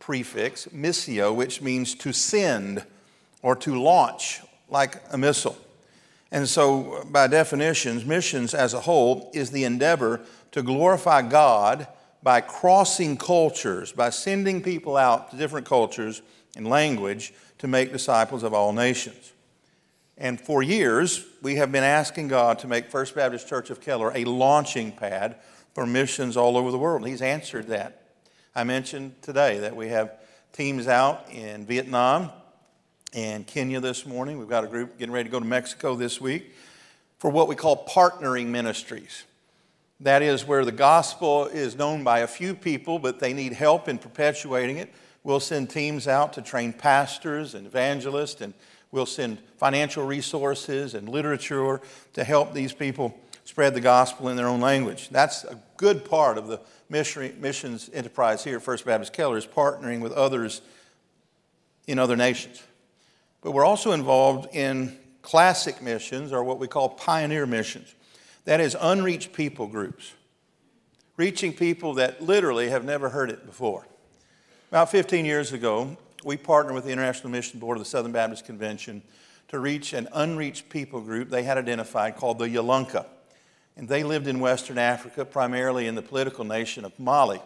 prefix, 0.00 0.66
missio, 0.66 1.32
which 1.32 1.62
means 1.62 1.94
to 1.94 2.12
send 2.12 2.84
or 3.40 3.54
to 3.54 3.80
launch, 3.80 4.40
like 4.68 5.00
a 5.12 5.16
missile. 5.16 5.56
And 6.32 6.48
so, 6.48 7.06
by 7.08 7.28
definitions, 7.28 8.04
missions 8.04 8.52
as 8.52 8.74
a 8.74 8.80
whole 8.80 9.30
is 9.32 9.52
the 9.52 9.62
endeavor 9.62 10.22
to 10.50 10.60
glorify 10.60 11.22
God 11.22 11.86
by 12.24 12.40
crossing 12.40 13.16
cultures, 13.16 13.92
by 13.92 14.10
sending 14.10 14.60
people 14.60 14.96
out 14.96 15.30
to 15.30 15.36
different 15.36 15.68
cultures 15.68 16.20
and 16.56 16.66
language 16.66 17.32
to 17.58 17.68
make 17.68 17.92
disciples 17.92 18.42
of 18.42 18.52
all 18.52 18.72
nations. 18.72 19.32
And 20.16 20.40
for 20.40 20.62
years, 20.62 21.26
we 21.42 21.56
have 21.56 21.72
been 21.72 21.84
asking 21.84 22.28
God 22.28 22.60
to 22.60 22.68
make 22.68 22.90
First 22.90 23.14
Baptist 23.14 23.48
Church 23.48 23.70
of 23.70 23.80
Keller 23.80 24.12
a 24.14 24.24
launching 24.24 24.92
pad 24.92 25.36
for 25.74 25.86
missions 25.86 26.36
all 26.36 26.56
over 26.56 26.70
the 26.70 26.78
world. 26.78 27.06
He's 27.06 27.22
answered 27.22 27.66
that. 27.68 28.02
I 28.54 28.62
mentioned 28.62 29.20
today 29.22 29.58
that 29.58 29.74
we 29.74 29.88
have 29.88 30.12
teams 30.52 30.86
out 30.86 31.32
in 31.32 31.66
Vietnam 31.66 32.30
and 33.12 33.44
Kenya 33.44 33.80
this 33.80 34.06
morning. 34.06 34.38
We've 34.38 34.48
got 34.48 34.62
a 34.62 34.68
group 34.68 34.98
getting 34.98 35.12
ready 35.12 35.28
to 35.28 35.32
go 35.32 35.40
to 35.40 35.46
Mexico 35.46 35.96
this 35.96 36.20
week 36.20 36.54
for 37.18 37.30
what 37.30 37.48
we 37.48 37.56
call 37.56 37.84
partnering 37.86 38.46
ministries. 38.46 39.24
That 40.00 40.22
is 40.22 40.46
where 40.46 40.64
the 40.64 40.72
gospel 40.72 41.46
is 41.46 41.76
known 41.76 42.04
by 42.04 42.20
a 42.20 42.26
few 42.26 42.54
people, 42.54 42.98
but 42.98 43.18
they 43.18 43.32
need 43.32 43.52
help 43.52 43.88
in 43.88 43.98
perpetuating 43.98 44.76
it. 44.76 44.92
We'll 45.24 45.40
send 45.40 45.70
teams 45.70 46.06
out 46.06 46.34
to 46.34 46.42
train 46.42 46.72
pastors 46.72 47.54
and 47.54 47.66
evangelists, 47.66 48.42
and 48.42 48.54
we'll 48.92 49.06
send 49.06 49.38
financial 49.56 50.04
resources 50.04 50.94
and 50.94 51.08
literature 51.08 51.80
to 52.12 52.24
help 52.24 52.52
these 52.52 52.72
people 52.72 53.18
spread 53.44 53.74
the 53.74 53.80
gospel 53.80 54.28
in 54.28 54.36
their 54.36 54.48
own 54.48 54.60
language. 54.60 55.08
That's 55.08 55.44
a 55.44 55.60
good 55.76 56.04
part 56.04 56.38
of 56.38 56.46
the 56.46 56.60
missions 56.90 57.90
enterprise 57.92 58.44
here 58.44 58.56
at 58.56 58.62
First 58.62 58.84
Baptist 58.84 59.12
Keller 59.12 59.36
is 59.36 59.46
partnering 59.46 60.00
with 60.00 60.12
others 60.12 60.60
in 61.86 61.98
other 61.98 62.16
nations. 62.16 62.62
But 63.42 63.52
we're 63.52 63.64
also 63.64 63.92
involved 63.92 64.54
in 64.54 64.96
classic 65.22 65.82
missions, 65.82 66.32
or 66.32 66.44
what 66.44 66.58
we 66.58 66.68
call 66.68 66.90
pioneer 66.90 67.46
missions. 67.46 67.94
That 68.44 68.60
is, 68.60 68.76
unreached 68.78 69.32
people 69.32 69.66
groups, 69.66 70.12
reaching 71.16 71.54
people 71.54 71.94
that 71.94 72.22
literally 72.22 72.68
have 72.68 72.84
never 72.84 73.08
heard 73.08 73.30
it 73.30 73.46
before. 73.46 73.86
About 74.74 74.90
15 74.90 75.24
years 75.24 75.52
ago, 75.52 75.96
we 76.24 76.36
partnered 76.36 76.74
with 76.74 76.82
the 76.82 76.90
International 76.90 77.30
Mission 77.30 77.60
Board 77.60 77.76
of 77.76 77.84
the 77.84 77.88
Southern 77.88 78.10
Baptist 78.10 78.44
Convention 78.44 79.02
to 79.46 79.60
reach 79.60 79.92
an 79.92 80.08
unreached 80.12 80.68
people 80.68 81.00
group 81.00 81.30
they 81.30 81.44
had 81.44 81.58
identified 81.58 82.16
called 82.16 82.40
the 82.40 82.48
Yalunka. 82.48 83.06
And 83.76 83.88
they 83.88 84.02
lived 84.02 84.26
in 84.26 84.40
Western 84.40 84.76
Africa, 84.76 85.24
primarily 85.24 85.86
in 85.86 85.94
the 85.94 86.02
political 86.02 86.44
nation 86.44 86.84
of 86.84 86.98
Mali. 86.98 87.40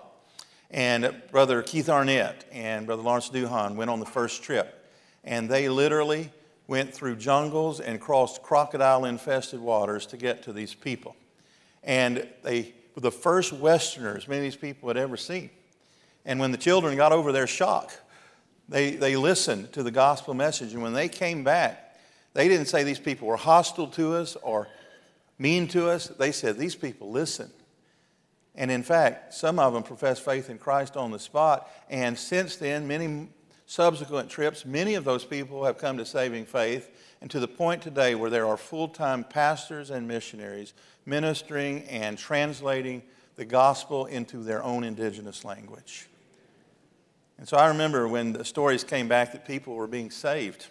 And 0.71 1.15
Brother 1.31 1.61
Keith 1.61 1.91
Arnett 1.91 2.47
and 2.51 2.87
Brother 2.87 3.03
Lawrence 3.03 3.29
Duhan 3.29 3.75
went 3.75 3.91
on 3.91 4.01
the 4.01 4.07
first 4.07 4.43
trip. 4.43 4.89
And 5.23 5.51
they 5.51 5.69
literally 5.69 6.33
went 6.67 6.95
through 6.95 7.17
jungles 7.17 7.79
and 7.79 8.01
crossed 8.01 8.43
crocodile 8.43 9.05
infested 9.05 9.61
waters 9.61 10.07
to 10.07 10.17
get 10.17 10.45
to 10.45 10.53
these 10.55 10.73
people. 10.75 11.15
And 11.83 12.27
they 12.43 12.73
were 12.95 13.03
the 13.03 13.13
first 13.13 13.53
Westerners 13.53 14.27
many 14.27 14.39
of 14.39 14.45
these 14.45 14.57
people 14.57 14.89
had 14.89 14.97
ever 14.97 15.19
seen. 15.19 15.51
And 16.29 16.39
when 16.39 16.53
the 16.53 16.59
children 16.59 16.95
got 16.95 17.11
over 17.11 17.33
their 17.33 17.47
shock, 17.47 17.91
they, 18.69 18.91
they 18.91 19.17
listened 19.17 19.73
to 19.73 19.83
the 19.83 19.91
gospel 19.91 20.35
message. 20.35 20.75
And 20.75 20.83
when 20.83 20.93
they 20.93 21.09
came 21.09 21.43
back, 21.43 21.97
they 22.35 22.49
didn't 22.49 22.67
say 22.67 22.85
these 22.85 22.99
people 22.99 23.27
were 23.27 23.39
hostile 23.39 23.87
to 23.89 24.15
us 24.15 24.37
or 24.37 24.69
mean 25.39 25.69
to 25.69 25.89
us. 25.89 26.09
They 26.09 26.31
said, 26.33 26.59
These 26.59 26.77
people 26.77 27.11
listen. 27.11 27.51
And 28.55 28.71
in 28.71 28.83
fact, 28.83 29.33
some 29.33 29.59
of 29.59 29.73
them 29.73 29.83
professed 29.83 30.23
faith 30.23 30.51
in 30.51 30.59
Christ 30.59 30.99
on 30.99 31.13
the 31.13 31.19
spot. 31.19 31.67
And 31.89 32.19
since 32.19 32.57
then, 32.57 32.87
many 32.87 33.29
subsequent 33.65 34.29
trips, 34.29 34.67
many 34.67 34.97
of 34.97 35.05
those 35.05 35.25
people 35.25 35.65
have 35.65 35.79
come 35.79 35.97
to 35.97 36.05
saving 36.05 36.45
faith. 36.45 36.91
And 37.23 37.31
to 37.31 37.41
the 37.41 37.49
point 37.49 37.81
today 37.81 38.15
where 38.15 38.29
there 38.29 38.47
are 38.47 38.59
full 38.59 38.89
time 38.89 39.25
pastors 39.25 39.89
and 39.89 40.07
missionaries 40.07 40.75
ministering 41.07 41.85
and 41.85 42.19
translating 42.19 43.03
the 43.37 43.47
gospel 43.47 44.05
into 44.05 44.43
their 44.43 44.63
own 44.63 44.85
indigenous 44.85 45.43
language. 45.43 46.07
And 47.39 47.47
so 47.47 47.57
I 47.57 47.69
remember 47.69 48.09
when 48.09 48.33
the 48.33 48.45
stories 48.45 48.83
came 48.83 49.09
back 49.09 49.33
that 49.33 49.47
people 49.47 49.75
were 49.75 49.87
being 49.87 50.11
saved. 50.11 50.67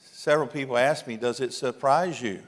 Several 0.00 0.48
people 0.48 0.76
asked 0.76 1.06
me, 1.06 1.16
Does 1.16 1.40
it 1.40 1.52
surprise 1.52 2.20
you 2.20 2.42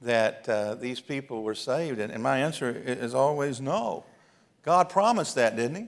that 0.00 0.48
uh, 0.48 0.74
these 0.74 1.00
people 1.00 1.42
were 1.42 1.54
saved? 1.54 2.00
And, 2.00 2.10
and 2.10 2.22
my 2.22 2.38
answer 2.38 2.70
is 2.70 3.14
always 3.14 3.60
no. 3.60 4.04
God 4.62 4.88
promised 4.88 5.34
that, 5.34 5.56
didn't 5.56 5.76
He? 5.76 5.86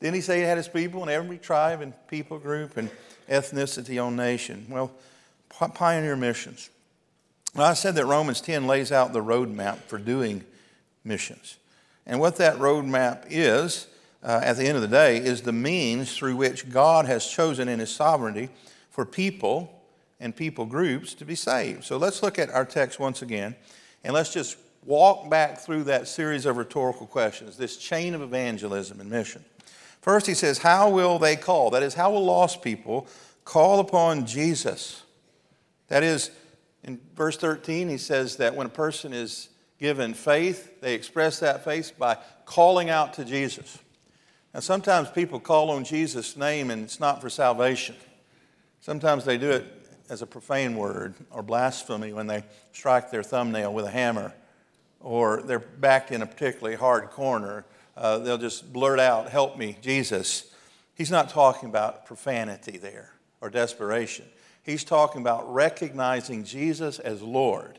Didn't 0.00 0.14
He 0.14 0.20
say 0.20 0.38
He 0.38 0.44
had 0.44 0.56
His 0.56 0.68
people 0.68 1.02
in 1.02 1.08
every 1.08 1.38
tribe 1.38 1.80
and 1.80 1.92
people 2.06 2.38
group 2.38 2.76
and 2.76 2.88
ethnicity 3.28 4.02
on 4.02 4.14
nation? 4.14 4.66
Well, 4.68 4.92
pioneer 5.48 6.16
missions. 6.16 6.70
Well, 7.54 7.66
I 7.66 7.74
said 7.74 7.96
that 7.96 8.06
Romans 8.06 8.40
10 8.40 8.66
lays 8.66 8.92
out 8.92 9.12
the 9.12 9.22
roadmap 9.22 9.78
for 9.82 9.98
doing 9.98 10.44
missions. 11.04 11.58
And 12.06 12.18
what 12.18 12.36
that 12.36 12.56
roadmap 12.56 13.26
is, 13.28 13.88
uh, 14.22 14.40
at 14.42 14.56
the 14.56 14.64
end 14.64 14.76
of 14.76 14.82
the 14.82 14.88
day, 14.88 15.16
is 15.16 15.42
the 15.42 15.52
means 15.52 16.16
through 16.16 16.36
which 16.36 16.70
God 16.70 17.06
has 17.06 17.26
chosen 17.26 17.68
in 17.68 17.78
His 17.78 17.90
sovereignty 17.90 18.48
for 18.90 19.04
people 19.04 19.82
and 20.20 20.34
people 20.34 20.66
groups 20.66 21.14
to 21.14 21.24
be 21.24 21.34
saved. 21.34 21.84
So 21.84 21.96
let's 21.96 22.22
look 22.22 22.38
at 22.38 22.50
our 22.50 22.64
text 22.64 23.00
once 23.00 23.22
again 23.22 23.56
and 24.04 24.14
let's 24.14 24.32
just 24.32 24.56
walk 24.84 25.30
back 25.30 25.58
through 25.58 25.84
that 25.84 26.08
series 26.08 26.46
of 26.46 26.56
rhetorical 26.56 27.06
questions, 27.06 27.56
this 27.56 27.76
chain 27.76 28.14
of 28.14 28.22
evangelism 28.22 29.00
and 29.00 29.10
mission. 29.10 29.44
First, 30.00 30.26
he 30.26 30.34
says, 30.34 30.58
How 30.58 30.90
will 30.90 31.18
they 31.18 31.36
call? 31.36 31.70
That 31.70 31.82
is, 31.82 31.94
how 31.94 32.10
will 32.10 32.24
lost 32.24 32.62
people 32.62 33.06
call 33.44 33.80
upon 33.80 34.26
Jesus? 34.26 35.02
That 35.88 36.02
is, 36.02 36.30
in 36.82 37.00
verse 37.14 37.36
13, 37.36 37.88
he 37.88 37.98
says 37.98 38.36
that 38.36 38.54
when 38.54 38.66
a 38.66 38.70
person 38.70 39.12
is 39.12 39.48
given 39.78 40.14
faith, 40.14 40.80
they 40.80 40.94
express 40.94 41.40
that 41.40 41.64
faith 41.64 41.92
by 41.98 42.16
calling 42.44 42.90
out 42.90 43.14
to 43.14 43.24
Jesus. 43.24 43.78
Now, 44.54 44.60
sometimes 44.60 45.08
people 45.10 45.40
call 45.40 45.70
on 45.70 45.84
Jesus' 45.84 46.36
name 46.36 46.70
and 46.70 46.84
it's 46.84 47.00
not 47.00 47.20
for 47.20 47.30
salvation. 47.30 47.96
Sometimes 48.80 49.24
they 49.24 49.38
do 49.38 49.50
it 49.50 49.64
as 50.10 50.20
a 50.20 50.26
profane 50.26 50.76
word 50.76 51.14
or 51.30 51.42
blasphemy 51.42 52.12
when 52.12 52.26
they 52.26 52.44
strike 52.72 53.10
their 53.10 53.22
thumbnail 53.22 53.72
with 53.72 53.86
a 53.86 53.90
hammer 53.90 54.34
or 55.00 55.42
they're 55.42 55.58
backed 55.58 56.12
in 56.12 56.20
a 56.20 56.26
particularly 56.26 56.76
hard 56.76 57.08
corner. 57.10 57.64
Uh, 57.96 58.18
they'll 58.18 58.38
just 58.38 58.72
blurt 58.72 59.00
out, 59.00 59.30
Help 59.30 59.56
me, 59.56 59.76
Jesus. 59.80 60.52
He's 60.94 61.10
not 61.10 61.30
talking 61.30 61.68
about 61.68 62.04
profanity 62.04 62.76
there 62.76 63.12
or 63.40 63.48
desperation. 63.48 64.26
He's 64.62 64.84
talking 64.84 65.22
about 65.22 65.52
recognizing 65.52 66.44
Jesus 66.44 66.98
as 66.98 67.22
Lord 67.22 67.78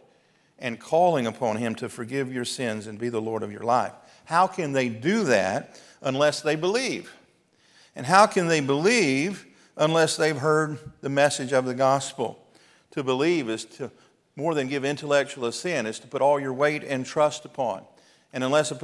and 0.60 0.80
calling 0.80 1.28
upon 1.28 1.58
Him 1.58 1.76
to 1.76 1.90
forgive 1.90 2.34
your 2.34 2.46
sins 2.46 2.88
and 2.88 2.98
be 2.98 3.10
the 3.10 3.22
Lord 3.22 3.44
of 3.44 3.52
your 3.52 3.64
life. 3.64 3.94
How 4.26 4.48
can 4.48 4.72
they 4.72 4.90
do 4.90 5.24
that 5.26 5.80
unless 6.04 6.42
they 6.42 6.56
believe? 6.56 7.12
And 7.96 8.06
how 8.06 8.28
can 8.28 8.48
they 8.48 8.60
believe 8.60 9.48
unless 9.76 10.16
they've 10.16 10.38
heard 10.38 10.78
the 11.02 11.10
message 11.10 11.52
of 11.52 11.66
the 11.66 11.74
gospel. 11.74 12.40
To 12.92 13.04
believe 13.04 13.50
is 13.50 13.66
to 13.66 13.92
more 14.36 14.54
than 14.54 14.68
give 14.68 14.86
intellectual 14.86 15.46
assent, 15.46 15.88
is 15.88 16.00
to 16.00 16.08
put 16.08 16.22
all 16.22 16.40
your 16.40 16.54
weight 16.54 16.84
and 16.84 17.06
trust 17.06 17.46
upon. 17.46 17.84
And 18.32 18.44
unless 18.44 18.72
a 18.72 18.76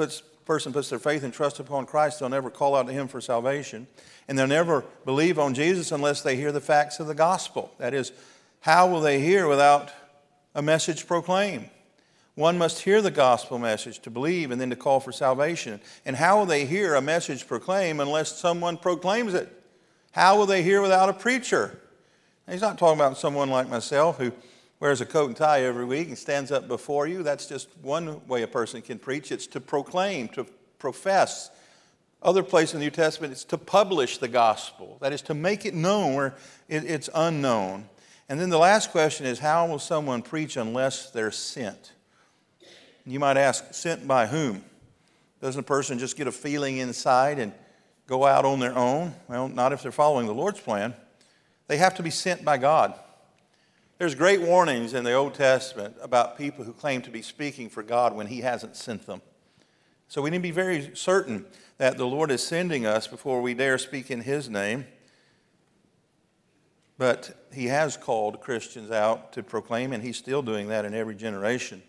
person 0.46 0.74
puts 0.74 0.90
their 0.90 1.00
faith 1.00 1.24
and 1.24 1.34
trust 1.34 1.60
upon 1.60 1.86
Christ, 1.86 2.20
they'll 2.20 2.30
never 2.30 2.50
call 2.50 2.76
out 2.76 2.88
to 2.88 2.94
Him 2.94 3.08
for 3.08 3.22
salvation. 3.22 3.88
And 4.28 4.38
they'll 4.38 4.48
never 4.48 4.84
believe 5.06 5.40
on 5.40 5.54
Jesus 5.54 5.92
unless 5.92 6.22
they 6.22 6.36
hear 6.36 6.52
the 6.52 6.62
facts 6.62 7.00
of 7.00 7.08
the 7.08 7.16
gospel. 7.16 7.74
That 7.80 7.94
is, 7.94 8.12
how 8.62 8.88
will 8.88 9.02
they 9.02 9.20
hear 9.20 9.48
without 9.48 9.92
a 10.54 10.62
message 10.62 11.08
proclaimed? 11.08 11.70
One 12.40 12.58
must 12.58 12.84
hear 12.84 13.02
the 13.02 13.12
gospel 13.12 13.60
message 13.60 14.00
to 14.00 14.10
believe 14.10 14.50
and 14.50 14.62
then 14.62 14.70
to 14.70 14.78
call 14.78 15.02
for 15.02 15.12
salvation. 15.12 15.82
And 16.06 16.16
how 16.16 16.40
will 16.40 16.46
they 16.46 16.64
hear 16.66 16.96
a 16.96 17.02
message 17.02 17.46
proclaimed 17.46 18.00
unless 18.00 18.38
someone 18.38 18.78
proclaims 18.78 19.34
it? 19.34 19.62
How 20.14 20.38
will 20.38 20.46
they 20.46 20.64
hear 20.64 20.82
without 20.82 21.10
a 21.10 21.14
preacher? 21.14 21.82
he's 22.50 22.62
not 22.62 22.78
talking 22.78 22.98
about 22.98 23.18
someone 23.18 23.50
like 23.50 23.68
myself 23.68 24.20
who 24.20 24.32
wears 24.80 25.02
a 25.02 25.06
coat 25.06 25.28
and 25.28 25.36
tie 25.36 25.64
every 25.64 25.84
week 25.84 26.08
and 26.08 26.18
stands 26.18 26.50
up 26.50 26.70
before 26.70 27.08
you. 27.08 27.24
That's 27.24 27.46
just 27.46 27.68
one 27.82 28.26
way 28.26 28.44
a 28.44 28.48
person 28.48 28.82
can 28.82 29.00
preach. 29.00 29.34
It's 29.34 29.48
to 29.48 29.60
proclaim, 29.60 30.30
to 30.30 30.46
profess. 30.78 31.52
Other 32.24 32.42
place 32.42 32.74
in 32.74 32.80
the 32.80 32.86
New 32.86 32.92
Testament, 32.92 33.34
it's 33.34 33.44
to 33.44 33.58
publish 33.58 34.18
the 34.18 34.30
gospel. 34.30 34.98
That 35.02 35.12
is 35.12 35.22
to 35.24 35.34
make 35.34 35.66
it 35.66 35.74
known 35.74 36.14
where 36.14 36.36
it's 36.70 37.10
unknown. 37.14 37.90
And 38.30 38.40
then 38.40 38.50
the 38.50 38.58
last 38.58 38.92
question 38.92 39.26
is 39.26 39.40
how 39.40 39.68
will 39.68 39.78
someone 39.78 40.22
preach 40.22 40.56
unless 40.56 41.12
they're 41.12 41.32
sent? 41.32 41.96
You 43.10 43.20
might 43.20 43.38
ask, 43.38 43.74
sent 43.74 44.08
by 44.08 44.28
whom? 44.28 44.64
Doesn't 45.42 45.62
a 45.62 45.64
person 45.64 45.98
just 45.98 46.16
get 46.16 46.28
a 46.28 46.32
feeling 46.32 46.78
inside 46.78 47.40
and 47.40 47.54
go 48.06 48.26
out 48.26 48.46
on 48.46 48.60
their 48.60 48.76
own? 48.78 49.16
Well, 49.28 49.48
not 49.48 49.74
if 49.74 49.82
they're 49.82 49.92
following 49.92 50.28
the 50.28 50.34
Lord's 50.34 50.60
plan. 50.60 50.94
They 51.68 51.78
have 51.78 51.96
to 51.96 52.04
be 52.04 52.12
sent 52.12 52.46
by 52.46 52.58
God. 52.58 52.94
There's 53.98 54.14
great 54.14 54.42
warnings 54.42 54.94
in 54.94 55.04
the 55.04 55.14
Old 55.14 55.34
Testament 55.34 55.96
about 56.02 56.38
people 56.38 56.64
who 56.64 56.72
claim 56.72 57.02
to 57.02 57.10
be 57.10 57.24
speaking 57.24 57.68
for 57.68 57.82
God 57.82 58.14
when 58.14 58.28
He 58.28 58.42
hasn't 58.42 58.76
sent 58.76 59.08
them. 59.08 59.24
So 60.08 60.22
we 60.22 60.30
need 60.30 60.38
to 60.38 60.44
be 60.44 60.52
very 60.52 60.96
certain 60.96 61.46
that 61.80 61.98
the 61.98 62.06
Lord 62.06 62.30
is 62.30 62.46
sending 62.46 62.86
us 62.86 63.08
before 63.08 63.42
we 63.42 63.56
dare 63.56 63.80
speak 63.80 64.12
in 64.12 64.22
His 64.22 64.50
name. 64.50 64.86
But 67.00 67.48
He 67.54 67.66
has 67.66 67.98
called 67.98 68.40
Christians 68.40 68.92
out 68.92 69.34
to 69.34 69.42
proclaim, 69.42 69.94
and 69.94 70.04
He's 70.04 70.18
still 70.18 70.44
doing 70.44 70.68
that 70.68 70.86
in 70.86 70.94
every 70.94 71.16
generation. 71.16 71.82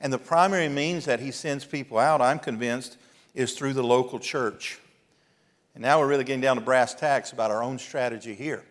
And 0.00 0.12
the 0.12 0.18
primary 0.18 0.68
means 0.68 1.04
that 1.06 1.20
He 1.20 1.30
sends 1.30 1.64
people 1.64 1.98
out, 1.98 2.20
I'm 2.20 2.38
convinced, 2.38 2.96
is 3.34 3.54
through 3.54 3.72
the 3.72 3.82
local 3.82 4.18
church. 4.18 4.78
And 5.74 5.82
now 5.82 6.00
we're 6.00 6.08
really 6.08 6.24
getting 6.24 6.40
down 6.40 6.56
to 6.56 6.62
brass 6.62 6.94
tacks 6.94 7.32
about 7.32 7.50
our 7.50 7.62
own 7.62 7.78
strategy 7.78 8.34
here. 8.34 8.64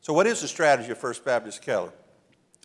So, 0.00 0.12
what 0.12 0.26
is 0.26 0.40
the 0.40 0.48
strategy 0.48 0.90
of 0.90 0.98
First 0.98 1.24
Baptist 1.24 1.62
Keller? 1.62 1.92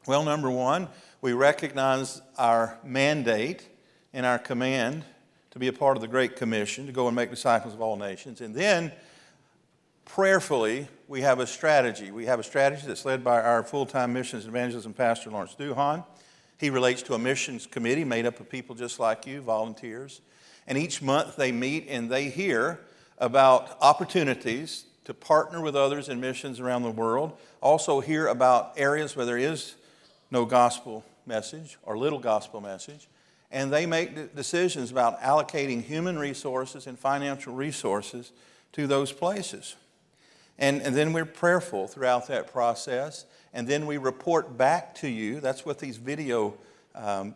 Well, 0.07 0.23
number 0.23 0.49
one, 0.49 0.87
we 1.21 1.33
recognize 1.33 2.21
our 2.37 2.77
mandate 2.83 3.67
and 4.13 4.25
our 4.25 4.39
command 4.39 5.03
to 5.51 5.59
be 5.59 5.67
a 5.67 5.73
part 5.73 5.97
of 5.97 6.01
the 6.01 6.07
Great 6.07 6.35
Commission, 6.35 6.85
to 6.85 6.91
go 6.91 7.07
and 7.07 7.15
make 7.15 7.29
disciples 7.29 7.73
of 7.73 7.81
all 7.81 7.97
nations. 7.97 8.41
And 8.41 8.53
then, 8.53 8.91
prayerfully, 10.05 10.87
we 11.07 11.21
have 11.21 11.39
a 11.39 11.47
strategy. 11.47 12.11
We 12.11 12.25
have 12.25 12.39
a 12.39 12.43
strategy 12.43 12.83
that's 12.87 13.03
led 13.03 13.23
by 13.23 13.41
our 13.41 13.63
full 13.63 13.85
time 13.85 14.13
missions 14.13 14.45
evangelism 14.45 14.93
pastor, 14.93 15.29
Lawrence 15.29 15.55
Duhan. 15.59 16.05
He 16.59 16.69
relates 16.69 17.01
to 17.03 17.13
a 17.13 17.19
missions 17.19 17.65
committee 17.65 18.03
made 18.03 18.25
up 18.25 18.39
of 18.39 18.49
people 18.49 18.75
just 18.75 18.99
like 18.99 19.25
you, 19.25 19.41
volunteers. 19.41 20.21
And 20.67 20.77
each 20.77 21.01
month 21.01 21.35
they 21.35 21.51
meet 21.51 21.87
and 21.89 22.09
they 22.09 22.29
hear 22.29 22.81
about 23.17 23.77
opportunities 23.81 24.85
to 25.05 25.13
partner 25.13 25.61
with 25.61 25.75
others 25.75 26.09
in 26.09 26.19
missions 26.19 26.59
around 26.59 26.83
the 26.83 26.91
world. 26.91 27.37
Also, 27.61 28.01
hear 28.01 28.27
about 28.27 28.73
areas 28.77 29.15
where 29.15 29.25
there 29.25 29.37
is 29.37 29.75
no 30.31 30.45
gospel 30.45 31.03
message 31.25 31.77
or 31.83 31.97
little 31.97 32.19
gospel 32.19 32.61
message. 32.61 33.07
And 33.51 33.73
they 33.73 33.85
make 33.85 34.35
decisions 34.35 34.91
about 34.91 35.19
allocating 35.21 35.81
human 35.81 36.19
resources 36.19 36.87
and 36.87 36.99
financial 36.99 37.53
resources 37.53 38.31
to 38.73 38.85
those 38.85 39.11
places. 39.11 39.75
And, 40.59 40.81
and 40.81 40.95
then 40.95 41.13
we're 41.13 41.25
prayerful 41.25 41.87
throughout 41.87 42.27
that 42.27 42.51
process. 42.51 43.25
And 43.53 43.67
then 43.67 43.85
we 43.85 43.97
report 43.97 44.57
back 44.57 44.95
to 44.95 45.07
you. 45.07 45.39
That's 45.39 45.65
what 45.65 45.79
these 45.79 45.97
video 45.97 46.55
um, 46.95 47.33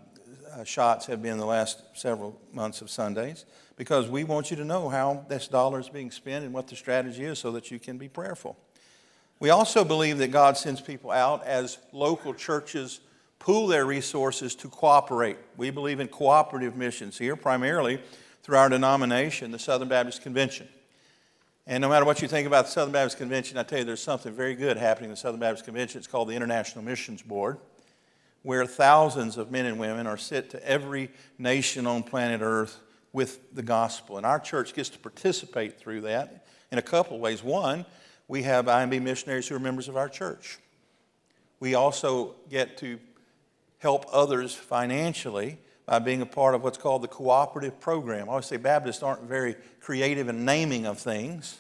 uh, 0.51 0.63
shots 0.63 1.05
have 1.07 1.21
been 1.21 1.37
the 1.37 1.45
last 1.45 1.81
several 1.93 2.39
months 2.51 2.81
of 2.81 2.89
Sundays, 2.89 3.45
because 3.75 4.07
we 4.07 4.23
want 4.23 4.51
you 4.51 4.57
to 4.57 4.65
know 4.65 4.89
how 4.89 5.25
this 5.27 5.47
dollar 5.47 5.79
is 5.79 5.89
being 5.89 6.11
spent 6.11 6.45
and 6.45 6.53
what 6.53 6.67
the 6.67 6.75
strategy 6.75 7.23
is 7.23 7.39
so 7.39 7.51
that 7.51 7.71
you 7.71 7.79
can 7.79 7.97
be 7.97 8.07
prayerful. 8.07 8.55
We 9.39 9.49
also 9.49 9.83
believe 9.83 10.19
that 10.19 10.31
God 10.31 10.57
sends 10.57 10.79
people 10.79 11.11
out 11.11 11.43
as 11.45 11.79
local 11.91 12.33
churches 12.33 13.01
pool 13.39 13.67
their 13.67 13.85
resources 13.85 14.55
to 14.55 14.69
cooperate. 14.69 15.37
We 15.57 15.69
believe 15.69 15.99
in 15.99 16.07
cooperative 16.07 16.77
missions 16.77 17.17
here, 17.17 17.35
primarily 17.35 17.99
through 18.41 18.57
our 18.57 18.69
denomination, 18.69 19.51
the 19.51 19.59
Southern 19.59 19.89
Baptist 19.89 20.21
Convention. 20.21 20.69
And 21.65 21.81
no 21.81 21.87
matter 21.87 22.03
what 22.03 22.21
you 22.21 22.27
think 22.27 22.45
about 22.45 22.65
the 22.65 22.71
Southern 22.71 22.91
Baptist 22.91 23.17
Convention, 23.17 23.57
I 23.57 23.63
tell 23.63 23.79
you 23.79 23.85
there's 23.85 24.03
something 24.03 24.33
very 24.33 24.53
good 24.53 24.75
happening 24.75 25.09
in 25.09 25.11
the 25.11 25.17
Southern 25.17 25.39
Baptist 25.39 25.63
Convention. 25.63 25.99
It's 25.99 26.07
called 26.07 26.27
the 26.27 26.35
International 26.35 26.83
Missions 26.83 27.21
Board, 27.21 27.57
where 28.41 28.65
thousands 28.65 29.37
of 29.37 29.49
men 29.49 29.65
and 29.65 29.79
women 29.79 30.05
are 30.05 30.17
sent 30.17 30.49
to 30.49 30.67
every 30.67 31.09
nation 31.37 31.87
on 31.87 32.03
planet 32.03 32.41
Earth 32.41 32.79
with 33.13 33.55
the 33.55 33.63
gospel. 33.63 34.17
And 34.17 34.25
our 34.25 34.39
church 34.39 34.73
gets 34.73 34.89
to 34.89 34.99
participate 34.99 35.79
through 35.79 36.01
that 36.01 36.45
in 36.69 36.79
a 36.79 36.81
couple 36.81 37.15
of 37.15 37.21
ways. 37.21 37.41
One, 37.41 37.85
we 38.27 38.43
have 38.43 38.65
IMB 38.65 39.01
missionaries 39.01 39.47
who 39.47 39.55
are 39.55 39.59
members 39.59 39.87
of 39.87 39.95
our 39.95 40.09
church. 40.09 40.59
We 41.61 41.75
also 41.75 42.35
get 42.49 42.77
to 42.79 42.99
help 43.77 44.05
others 44.11 44.53
financially 44.53 45.59
by 45.85 45.99
being 45.99 46.21
a 46.21 46.25
part 46.25 46.55
of 46.55 46.63
what's 46.63 46.77
called 46.77 47.01
the 47.01 47.07
cooperative 47.07 47.79
program. 47.79 48.29
I 48.29 48.31
always 48.31 48.45
say 48.45 48.57
Baptists 48.57 49.03
aren't 49.03 49.23
very 49.23 49.55
creative 49.81 50.29
in 50.29 50.45
naming 50.45 50.85
of 50.85 50.97
things, 50.97 51.57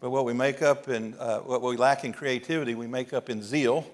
but 0.00 0.10
what 0.10 0.24
we 0.24 0.32
make 0.32 0.62
up 0.62 0.88
in, 0.88 1.14
uh, 1.18 1.38
what 1.40 1.62
we 1.62 1.76
lack 1.76 2.04
in 2.04 2.12
creativity, 2.12 2.74
we 2.74 2.86
make 2.86 3.12
up 3.12 3.30
in 3.30 3.42
zeal. 3.42 3.86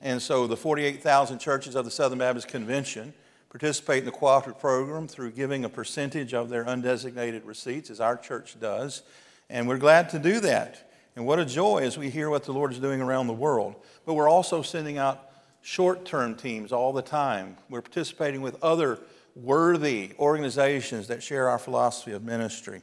And 0.00 0.20
so 0.20 0.46
the 0.46 0.56
48,000 0.56 1.38
churches 1.38 1.74
of 1.74 1.84
the 1.84 1.90
Southern 1.90 2.18
Baptist 2.18 2.48
Convention 2.48 3.14
participate 3.48 4.00
in 4.00 4.04
the 4.04 4.10
cooperative 4.10 4.60
program 4.60 5.06
through 5.06 5.30
giving 5.30 5.64
a 5.64 5.68
percentage 5.68 6.34
of 6.34 6.48
their 6.48 6.64
undesignated 6.64 7.42
receipts, 7.44 7.88
as 7.88 8.00
our 8.00 8.16
church 8.16 8.58
does. 8.60 9.02
And 9.48 9.68
we're 9.68 9.78
glad 9.78 10.10
to 10.10 10.18
do 10.18 10.40
that. 10.40 10.90
And 11.16 11.24
what 11.26 11.38
a 11.38 11.44
joy 11.44 11.78
as 11.78 11.96
we 11.96 12.10
hear 12.10 12.28
what 12.28 12.44
the 12.44 12.52
Lord 12.52 12.72
is 12.72 12.78
doing 12.78 13.00
around 13.00 13.28
the 13.28 13.32
world. 13.32 13.76
But 14.04 14.14
we're 14.14 14.28
also 14.28 14.62
sending 14.62 14.98
out 14.98 15.30
short 15.64 16.04
term 16.04 16.34
teams 16.34 16.72
all 16.72 16.92
the 16.92 17.02
time. 17.02 17.56
We're 17.70 17.80
participating 17.80 18.42
with 18.42 18.62
other 18.62 19.00
worthy 19.34 20.10
organizations 20.18 21.08
that 21.08 21.22
share 21.22 21.48
our 21.48 21.58
philosophy 21.58 22.12
of 22.12 22.22
ministry. 22.22 22.82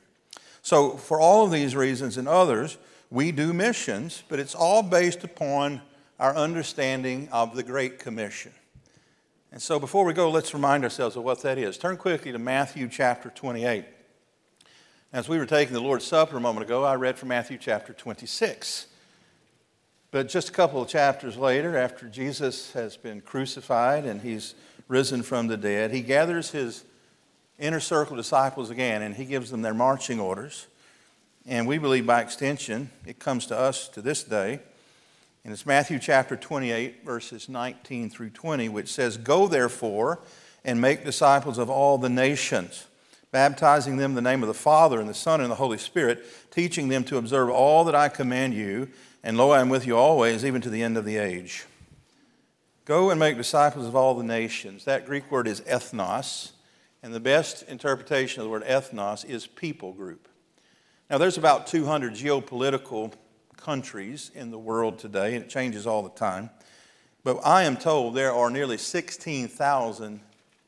So, 0.63 0.97
for 0.97 1.19
all 1.19 1.45
of 1.45 1.51
these 1.51 1.75
reasons 1.75 2.17
and 2.17 2.27
others, 2.27 2.77
we 3.11 3.31
do 3.31 3.53
missions, 3.53 4.23
but 4.27 4.39
it's 4.39 4.55
all 4.55 4.81
based 4.81 5.23
upon 5.23 5.81
our 6.19 6.35
understanding 6.35 7.29
of 7.31 7.55
the 7.55 7.63
Great 7.63 7.99
Commission. 7.99 8.51
And 9.51 9.61
so, 9.61 9.79
before 9.79 10.03
we 10.03 10.13
go, 10.13 10.29
let's 10.31 10.53
remind 10.53 10.83
ourselves 10.83 11.15
of 11.15 11.23
what 11.23 11.41
that 11.43 11.59
is. 11.59 11.77
Turn 11.77 11.97
quickly 11.97 12.31
to 12.31 12.39
Matthew 12.39 12.89
chapter 12.89 13.29
28. 13.29 13.85
As 15.13 15.29
we 15.29 15.37
were 15.37 15.45
taking 15.45 15.73
the 15.73 15.81
Lord's 15.81 16.05
Supper 16.05 16.37
a 16.37 16.41
moment 16.41 16.65
ago, 16.65 16.83
I 16.83 16.95
read 16.95 17.17
from 17.17 17.29
Matthew 17.29 17.59
chapter 17.59 17.93
26. 17.93 18.87
But 20.11 20.27
just 20.27 20.49
a 20.49 20.51
couple 20.51 20.81
of 20.81 20.89
chapters 20.89 21.37
later, 21.37 21.77
after 21.77 22.07
Jesus 22.07 22.73
has 22.73 22.97
been 22.97 23.21
crucified 23.21 24.05
and 24.05 24.21
he's 24.21 24.55
risen 24.89 25.23
from 25.23 25.47
the 25.47 25.55
dead, 25.55 25.91
he 25.91 26.01
gathers 26.01 26.51
his 26.51 26.83
inner 27.57 27.79
circle 27.79 28.17
disciples 28.17 28.69
again 28.69 29.01
and 29.01 29.15
he 29.15 29.23
gives 29.23 29.51
them 29.51 29.61
their 29.61 29.73
marching 29.73 30.19
orders. 30.19 30.67
And 31.47 31.65
we 31.65 31.77
believe 31.77 32.05
by 32.05 32.21
extension, 32.21 32.89
it 33.05 33.19
comes 33.19 33.45
to 33.47 33.57
us 33.57 33.87
to 33.89 34.01
this 34.01 34.23
day. 34.23 34.59
And 35.45 35.53
it's 35.53 35.65
Matthew 35.65 35.97
chapter 35.97 36.35
28, 36.35 37.05
verses 37.05 37.47
19 37.47 38.09
through 38.09 38.29
20, 38.31 38.67
which 38.67 38.91
says, 38.91 39.15
Go 39.15 39.47
therefore 39.47 40.19
and 40.65 40.81
make 40.81 41.05
disciples 41.05 41.57
of 41.57 41.69
all 41.69 41.97
the 41.97 42.09
nations, 42.09 42.85
baptizing 43.31 43.97
them 43.97 44.11
in 44.11 44.15
the 44.15 44.21
name 44.21 44.43
of 44.43 44.47
the 44.47 44.53
Father 44.53 44.99
and 44.99 45.09
the 45.09 45.13
Son 45.13 45.41
and 45.41 45.49
the 45.49 45.55
Holy 45.55 45.79
Spirit, 45.79 46.23
teaching 46.51 46.89
them 46.89 47.03
to 47.05 47.17
observe 47.17 47.49
all 47.49 47.85
that 47.85 47.95
I 47.95 48.09
command 48.09 48.53
you. 48.53 48.89
And 49.23 49.37
lo, 49.37 49.51
I 49.51 49.61
am 49.61 49.69
with 49.69 49.85
you 49.85 49.97
always, 49.97 50.43
even 50.43 50.61
to 50.61 50.69
the 50.69 50.81
end 50.81 50.97
of 50.97 51.05
the 51.05 51.17
age. 51.17 51.65
Go 52.85 53.11
and 53.11 53.19
make 53.19 53.37
disciples 53.37 53.87
of 53.87 53.95
all 53.95 54.15
the 54.15 54.23
nations. 54.23 54.85
That 54.85 55.05
Greek 55.05 55.29
word 55.29 55.47
is 55.47 55.61
ethnos, 55.61 56.51
and 57.03 57.13
the 57.13 57.19
best 57.19 57.63
interpretation 57.63 58.41
of 58.41 58.45
the 58.45 58.49
word 58.49 58.63
ethnos 58.63 59.23
is 59.23 59.45
people 59.45 59.93
group. 59.93 60.27
Now, 61.09 61.19
there's 61.19 61.37
about 61.37 61.67
200 61.67 62.13
geopolitical 62.13 63.13
countries 63.57 64.31
in 64.33 64.49
the 64.49 64.57
world 64.57 64.97
today, 64.97 65.35
and 65.35 65.45
it 65.45 65.49
changes 65.49 65.85
all 65.85 66.01
the 66.01 66.09
time. 66.09 66.49
But 67.23 67.39
I 67.45 67.63
am 67.63 67.77
told 67.77 68.15
there 68.15 68.33
are 68.33 68.49
nearly 68.49 68.77
16,000 68.77 70.19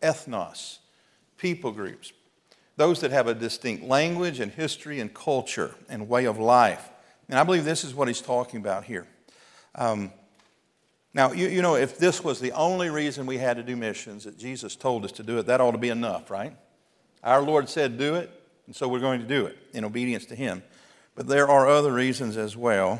ethnos, 0.01 0.77
people 1.37 1.71
groups, 1.71 2.13
those 2.77 3.01
that 3.01 3.09
have 3.09 3.27
a 3.27 3.33
distinct 3.33 3.83
language 3.83 4.39
and 4.39 4.51
history 4.51 4.99
and 4.99 5.11
culture 5.11 5.73
and 5.89 6.07
way 6.07 6.25
of 6.25 6.37
life. 6.37 6.89
And 7.29 7.39
I 7.39 7.43
believe 7.43 7.65
this 7.65 7.83
is 7.83 7.93
what 7.93 8.07
he's 8.07 8.21
talking 8.21 8.59
about 8.59 8.83
here. 8.83 9.07
Um, 9.75 10.11
now, 11.13 11.31
you, 11.31 11.47
you 11.47 11.61
know, 11.61 11.75
if 11.75 11.97
this 11.97 12.23
was 12.23 12.39
the 12.39 12.51
only 12.53 12.89
reason 12.89 13.25
we 13.25 13.37
had 13.37 13.57
to 13.57 13.63
do 13.63 13.75
missions, 13.75 14.23
that 14.23 14.37
Jesus 14.37 14.75
told 14.75 15.05
us 15.05 15.11
to 15.13 15.23
do 15.23 15.37
it, 15.37 15.45
that 15.45 15.61
ought 15.61 15.71
to 15.71 15.77
be 15.77 15.89
enough, 15.89 16.31
right? 16.31 16.55
Our 17.23 17.41
Lord 17.41 17.69
said, 17.69 17.97
do 17.97 18.15
it, 18.15 18.31
and 18.65 18.75
so 18.75 18.87
we're 18.87 18.99
going 18.99 19.21
to 19.21 19.27
do 19.27 19.45
it 19.45 19.57
in 19.73 19.85
obedience 19.85 20.25
to 20.27 20.35
Him. 20.35 20.63
But 21.15 21.27
there 21.27 21.47
are 21.47 21.67
other 21.67 21.93
reasons 21.93 22.35
as 22.35 22.57
well. 22.57 22.99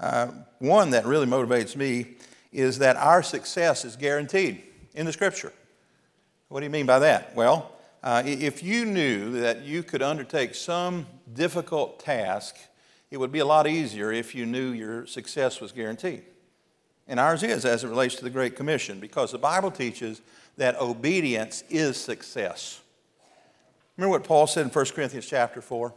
Uh, 0.00 0.28
one 0.58 0.90
that 0.90 1.06
really 1.06 1.26
motivates 1.26 1.76
me 1.76 2.16
is 2.52 2.78
that 2.78 2.96
our 2.96 3.22
success 3.22 3.84
is 3.84 3.94
guaranteed 3.96 4.62
in 4.94 5.06
the 5.06 5.12
Scripture. 5.12 5.52
What 6.48 6.60
do 6.60 6.66
you 6.66 6.70
mean 6.70 6.86
by 6.86 6.98
that? 6.98 7.36
Well, 7.36 7.70
uh, 8.02 8.22
if 8.26 8.62
you 8.62 8.84
knew 8.84 9.40
that 9.40 9.62
you 9.62 9.84
could 9.84 10.02
undertake 10.02 10.54
some 10.56 11.06
difficult 11.32 12.00
task 12.00 12.56
it 13.10 13.18
would 13.18 13.32
be 13.32 13.40
a 13.40 13.44
lot 13.44 13.66
easier 13.66 14.12
if 14.12 14.34
you 14.34 14.46
knew 14.46 14.70
your 14.70 15.06
success 15.06 15.60
was 15.60 15.72
guaranteed. 15.72 16.24
And 17.08 17.18
ours 17.18 17.42
is 17.42 17.64
as 17.64 17.82
it 17.82 17.88
relates 17.88 18.14
to 18.16 18.24
the 18.24 18.30
Great 18.30 18.54
Commission 18.54 19.00
because 19.00 19.32
the 19.32 19.38
Bible 19.38 19.72
teaches 19.72 20.20
that 20.56 20.80
obedience 20.80 21.64
is 21.68 21.96
success. 21.96 22.80
Remember 23.96 24.16
what 24.16 24.24
Paul 24.24 24.46
said 24.46 24.64
in 24.64 24.70
1 24.70 24.84
Corinthians 24.86 25.26
chapter 25.26 25.60
4? 25.60 25.92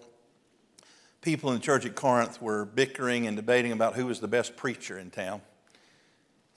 People 1.21 1.51
in 1.51 1.55
the 1.57 1.61
church 1.61 1.85
at 1.85 1.95
Corinth 1.95 2.41
were 2.41 2.65
bickering 2.65 3.27
and 3.27 3.37
debating 3.37 3.71
about 3.71 3.93
who 3.93 4.07
was 4.07 4.19
the 4.19 4.27
best 4.27 4.57
preacher 4.57 4.97
in 4.97 5.11
town. 5.11 5.41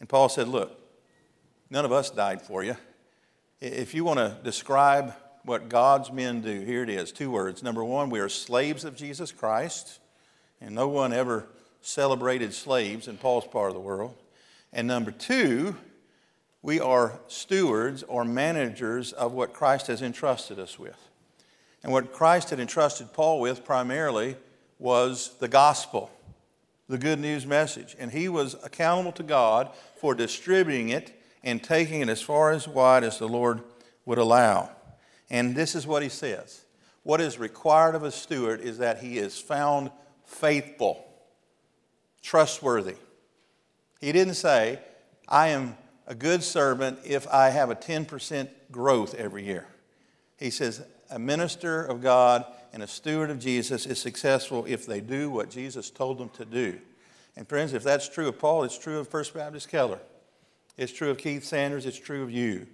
And 0.01 0.09
Paul 0.09 0.29
said, 0.29 0.49
Look, 0.49 0.81
none 1.71 1.85
of 1.85 1.93
us 1.93 2.11
died 2.11 2.43
for 2.43 2.65
you. 2.65 2.77
If 3.61 3.95
you 3.95 4.05
want 4.05 4.19
to 4.19 4.37
describe 4.43 5.15
what 5.45 5.69
God's 5.69 6.11
men 6.11 6.41
do, 6.41 6.61
here 6.61 6.83
it 6.83 6.89
is 6.89 7.13
two 7.13 7.31
words. 7.31 7.63
Number 7.63 7.85
one, 7.85 8.11
we 8.11 8.21
are 8.21 8.29
slaves 8.29 8.85
of 8.85 8.97
Jesus 8.97 9.31
Christ. 9.31 10.01
And 10.61 10.75
no 10.75 10.89
one 10.89 11.13
ever 11.13 11.47
celebrated 11.81 12.53
slaves 12.53 13.09
in 13.09 13.17
Paul's 13.17 13.47
part 13.47 13.69
of 13.69 13.75
the 13.75 13.81
world. 13.81 14.15
And 14.73 14.89
number 14.89 15.11
two, 15.11 15.77
we 16.63 16.81
are 16.81 17.21
stewards 17.29 18.03
or 18.03 18.25
managers 18.25 19.13
of 19.13 19.33
what 19.33 19.53
Christ 19.53 19.87
has 19.87 20.03
entrusted 20.03 20.59
us 20.59 20.79
with. 20.79 20.97
And 21.83 21.93
what 21.93 22.13
Christ 22.13 22.51
had 22.51 22.59
entrusted 22.59 23.13
Paul 23.13 23.41
with 23.41 23.65
primarily 23.65 24.37
was 24.79 25.37
the 25.39 25.47
gospel, 25.47 26.11
the 26.89 26.99
good 26.99 27.21
news 27.21 27.47
message. 27.47 27.95
And 27.99 28.11
he 28.11 28.29
was 28.29 28.57
accountable 28.65 29.13
to 29.13 29.23
God 29.23 29.71
for 29.97 30.15
distributing 30.15 30.89
it 30.89 31.13
and 31.45 31.63
taking 31.63 32.01
it 32.01 32.09
as 32.09 32.21
far 32.21 32.51
as 32.51 32.67
wide 32.67 33.05
as 33.05 33.19
the 33.19 33.29
Lord 33.29 33.63
would 34.05 34.19
allow. 34.19 34.71
And 35.31 35.55
this 35.55 35.75
is 35.75 35.87
what 35.87 36.03
he 36.03 36.09
says 36.09 36.65
What 37.05 37.21
is 37.21 37.39
required 37.39 37.95
of 37.95 38.03
a 38.03 38.11
steward 38.11 38.61
is 38.61 38.79
that 38.79 38.99
he 38.99 39.19
is 39.19 39.39
found 39.39 39.91
faithful, 40.27 41.07
trustworthy. 42.23 42.97
He 44.01 44.13
didn't 44.13 44.35
say, 44.35 44.81
I 45.29 45.49
am 45.49 45.77
a 46.07 46.15
good 46.15 46.43
servant 46.43 46.99
if 47.05 47.27
I 47.29 47.51
have 47.51 47.71
a 47.71 47.75
10% 47.75 48.49
growth 48.71 49.15
every 49.15 49.45
year. 49.45 49.67
He 50.39 50.51
says, 50.51 50.85
a 51.11 51.19
minister 51.19 51.85
of 51.85 52.03
God 52.03 52.45
and 52.73 52.83
a 52.83 52.87
steward 52.87 53.31
of 53.31 53.39
Jesus 53.39 53.87
is 53.87 53.99
successful 53.99 54.65
if 54.69 54.87
they 54.87 55.01
do 55.01 55.31
what 55.31 55.51
Jesus 55.51 55.91
told 55.91 56.19
them 56.19 56.29
to 56.31 56.45
do. 56.45 56.79
And 57.37 57.49
friends, 57.49 57.73
if 57.73 57.83
that's 57.83 58.09
true 58.09 58.29
of 58.29 58.39
Paul, 58.39 58.65
it's 58.65 58.79
true 58.79 58.99
of 58.99 59.09
First 59.09 59.35
Baptist 59.35 59.69
Keller. 59.69 60.01
It's 60.77 60.93
true 60.93 61.11
of 61.11 61.19
Keith 61.19 61.45
Sanders. 61.45 61.87
It's 61.87 61.99
true 61.99 62.23
of 62.23 62.31
you. 62.31 62.67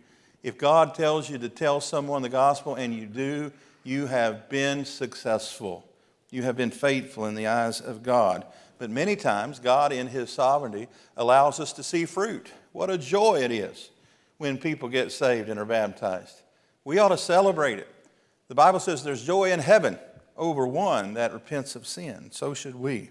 If 0.43 0.59
God 0.59 0.95
tells 0.95 1.31
you 1.31 1.39
to 1.39 1.49
tell 1.49 1.81
someone 1.81 2.23
the 2.23 2.29
gospel 2.29 2.75
and 2.75 2.95
you 2.95 3.07
do, 3.07 3.53
you 3.85 4.07
have 4.07 4.49
been 4.49 4.85
successful. 4.85 5.87
You 6.33 6.43
have 6.45 6.57
been 6.57 6.71
faithful 6.71 7.27
in 7.27 7.35
the 7.35 7.47
eyes 7.47 7.81
of 7.81 8.03
God. 8.03 8.47
But 8.79 8.91
many 8.91 9.15
times, 9.15 9.61
God, 9.61 9.93
in 9.93 10.09
His 10.09 10.31
sovereignty, 10.31 10.89
allows 11.17 11.61
us 11.61 11.75
to 11.75 11.83
see 11.83 12.07
fruit. 12.07 12.51
What 12.73 12.91
a 12.91 12.99
joy 12.99 13.43
it 13.43 13.53
is 13.53 13.91
when 14.39 14.57
people 14.57 14.89
get 14.89 15.13
saved 15.13 15.51
and 15.51 15.61
are 15.61 15.67
baptized. 15.67 16.43
We 16.85 16.99
ought 16.99 17.11
to 17.11 17.19
celebrate 17.19 17.79
it. 17.79 17.89
The 18.49 18.55
Bible 18.55 18.81
says 18.81 19.05
there's 19.05 19.25
joy 19.25 19.53
in 19.53 19.61
heaven 19.61 19.99
over 20.37 20.67
one 20.67 21.15
that 21.15 21.35
repents 21.35 21.77
of 21.77 21.87
sin. 21.87 22.31
So 22.33 22.55
should 22.55 22.75
we. 22.75 23.11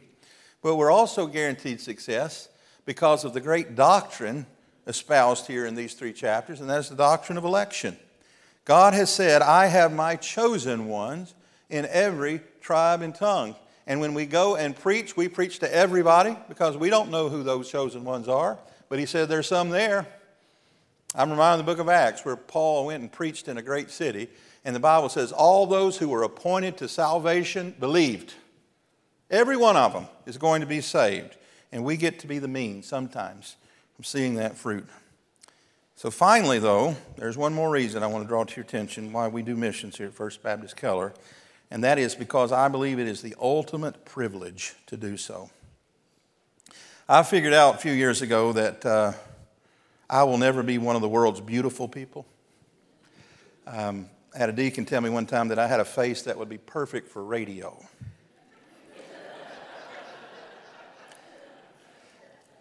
But 0.64 0.76
we're 0.76 0.92
also 0.92 1.28
guaranteed 1.28 1.80
success 1.80 2.50
because 2.86 3.24
of 3.24 3.34
the 3.34 3.40
great 3.40 3.76
doctrine 3.76 4.48
espoused 4.88 5.46
here 5.46 5.68
in 5.68 5.76
these 5.76 5.94
three 5.94 6.12
chapters, 6.12 6.60
and 6.60 6.70
that's 6.70 6.90
the 6.90 6.96
doctrine 6.96 7.38
of 7.38 7.44
election. 7.44 7.98
God 8.66 8.96
has 8.96 9.14
said, 9.14 9.44
I 9.44 9.68
have 9.68 9.94
my 9.94 10.16
chosen 10.16 10.88
ones 10.88 11.36
in 11.70 11.86
every 11.86 12.42
tribe 12.62 13.02
and 13.02 13.14
tongue. 13.14 13.56
And 13.88 14.00
when 14.00 14.14
we 14.14 14.26
go 14.26 14.56
and 14.56 14.76
preach, 14.76 15.18
we 15.18 15.28
preach 15.28 15.60
to 15.60 15.74
everybody 15.74 16.38
because 16.48 16.78
we 16.78 16.90
don't 16.90 17.12
know 17.12 17.30
who 17.30 17.44
those 17.44 17.70
chosen 17.70 18.04
ones 18.04 18.28
are. 18.28 18.58
But 18.90 19.00
he 19.00 19.06
said 19.06 19.28
there's 19.28 19.48
some 19.48 19.70
there. 19.70 20.08
I'm 21.14 21.30
reminded 21.30 21.60
of 21.62 21.66
the 21.66 21.72
book 21.72 21.80
of 21.80 21.90
Acts 21.90 22.24
where 22.24 22.38
Paul 22.38 22.86
went 22.86 23.02
and 23.02 23.12
preached 23.12 23.48
in 23.48 23.58
a 23.58 23.62
great 23.62 23.90
city. 23.90 24.30
And 24.64 24.76
the 24.76 24.80
Bible 24.80 25.10
says 25.10 25.32
all 25.32 25.66
those 25.66 25.98
who 25.98 26.08
were 26.08 26.24
appointed 26.24 26.78
to 26.78 26.88
salvation 26.88 27.76
believed. 27.80 28.34
Every 29.30 29.58
one 29.58 29.76
of 29.78 29.94
them 29.94 30.08
is 30.26 30.38
going 30.38 30.62
to 30.62 30.68
be 30.68 30.82
saved. 30.82 31.38
And 31.72 31.84
we 31.84 31.98
get 31.98 32.20
to 32.20 32.28
be 32.28 32.40
the 32.40 32.48
means 32.48 32.86
sometimes 32.86 33.56
from 33.96 34.04
seeing 34.04 34.36
that 34.36 34.58
fruit. 34.58 34.88
So, 35.96 36.10
finally, 36.10 36.60
though, 36.60 36.98
there's 37.16 37.38
one 37.38 37.54
more 37.54 37.70
reason 37.70 38.02
I 38.02 38.08
want 38.08 38.24
to 38.24 38.28
draw 38.28 38.44
to 38.44 38.56
your 38.56 38.66
attention 38.66 39.14
why 39.14 39.28
we 39.28 39.44
do 39.44 39.56
missions 39.56 39.98
here 39.98 40.08
at 40.08 40.14
First 40.14 40.42
Baptist 40.42 40.76
Keller, 40.76 41.14
and 41.72 41.86
that 41.86 41.98
is 41.98 42.14
because 42.14 42.52
I 42.52 42.68
believe 42.68 43.00
it 43.00 43.08
is 43.08 43.22
the 43.22 43.34
ultimate 43.40 44.04
privilege 44.04 44.76
to 44.88 44.98
do 44.98 45.16
so. 45.16 45.50
I 47.08 47.24
figured 47.24 47.54
out 47.54 47.76
a 47.76 47.78
few 47.78 47.94
years 47.94 48.22
ago 48.22 48.52
that 48.52 48.86
uh, 48.86 49.14
I 50.10 50.24
will 50.24 50.38
never 50.38 50.62
be 50.64 50.78
one 50.78 50.98
of 50.98 51.02
the 51.02 51.08
world's 51.08 51.40
beautiful 51.40 51.88
people. 51.88 52.26
Um, 53.66 54.10
I 54.36 54.38
had 54.38 54.50
a 54.50 54.54
deacon 54.54 54.86
tell 54.86 55.00
me 55.00 55.10
one 55.10 55.26
time 55.26 55.48
that 55.48 55.60
I 55.60 55.68
had 55.68 55.80
a 55.80 55.86
face 55.86 56.24
that 56.24 56.38
would 56.38 56.50
be 56.50 56.58
perfect 56.58 57.08
for 57.08 57.24
radio. 57.24 57.82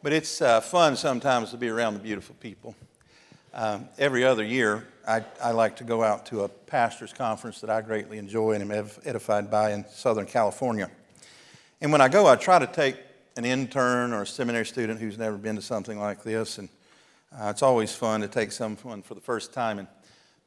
but 0.03 0.12
it's 0.12 0.40
uh, 0.40 0.61
fun 0.61 0.96
sometimes 0.96 1.51
to 1.51 1.57
be 1.57 1.68
around 1.68 1.94
the 1.94 2.01
beautiful 2.01 2.37
people. 2.38 2.77
Um, 3.53 3.88
every 3.99 4.25
other 4.25 4.44
year, 4.44 4.87
I, 5.11 5.25
I, 5.42 5.51
like 5.51 5.75
to 5.79 5.85
go 5.85 6.05
out 6.05 6.27
to 6.27 6.42
a 6.42 6.49
pastor's 6.49 7.12
conference 7.12 7.61
that 7.62 7.68
I 7.68 7.81
greatly 7.81 8.16
enjoy 8.16 8.53
and 8.53 8.70
am 8.70 8.88
edified 9.05 9.51
by 9.51 9.73
in 9.73 9.85
Southern 9.90 10.25
California. 10.25 10.88
And 11.81 11.90
when 11.90 12.01
I 12.01 12.09
go, 12.09 12.29
I 12.29 12.37
try 12.37 12.61
to 12.61 12.66
take 12.68 12.96
an 13.37 13.44
intern 13.44 14.12
or 14.12 14.23
a 14.23 14.27
seminary 14.27 14.66
student 14.66 15.01
who's 15.01 15.18
never 15.18 15.37
been 15.37 15.57
to 15.57 15.62
something 15.62 15.99
like 15.99 16.23
this. 16.23 16.59
And 16.59 16.68
uh, 17.37 17.49
it's 17.49 17.61
always 17.61 17.92
fun 17.92 18.20
to 18.20 18.29
take 18.29 18.53
someone 18.53 19.03
for 19.03 19.16
the 19.16 19.20
first 19.20 19.53
time. 19.53 19.81
And 19.81 19.88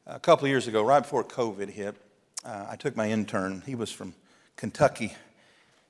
a 0.07 0.17
couple 0.17 0.45
of 0.45 0.49
years 0.49 0.69
ago, 0.69 0.81
right 0.81 1.01
before 1.01 1.25
COVID 1.25 1.69
hit, 1.69 1.97
uh, 2.45 2.67
I 2.69 2.77
took 2.77 2.95
my 2.95 3.09
intern. 3.09 3.63
He 3.65 3.75
was 3.75 3.91
from 3.91 4.13
Kentucky. 4.55 5.13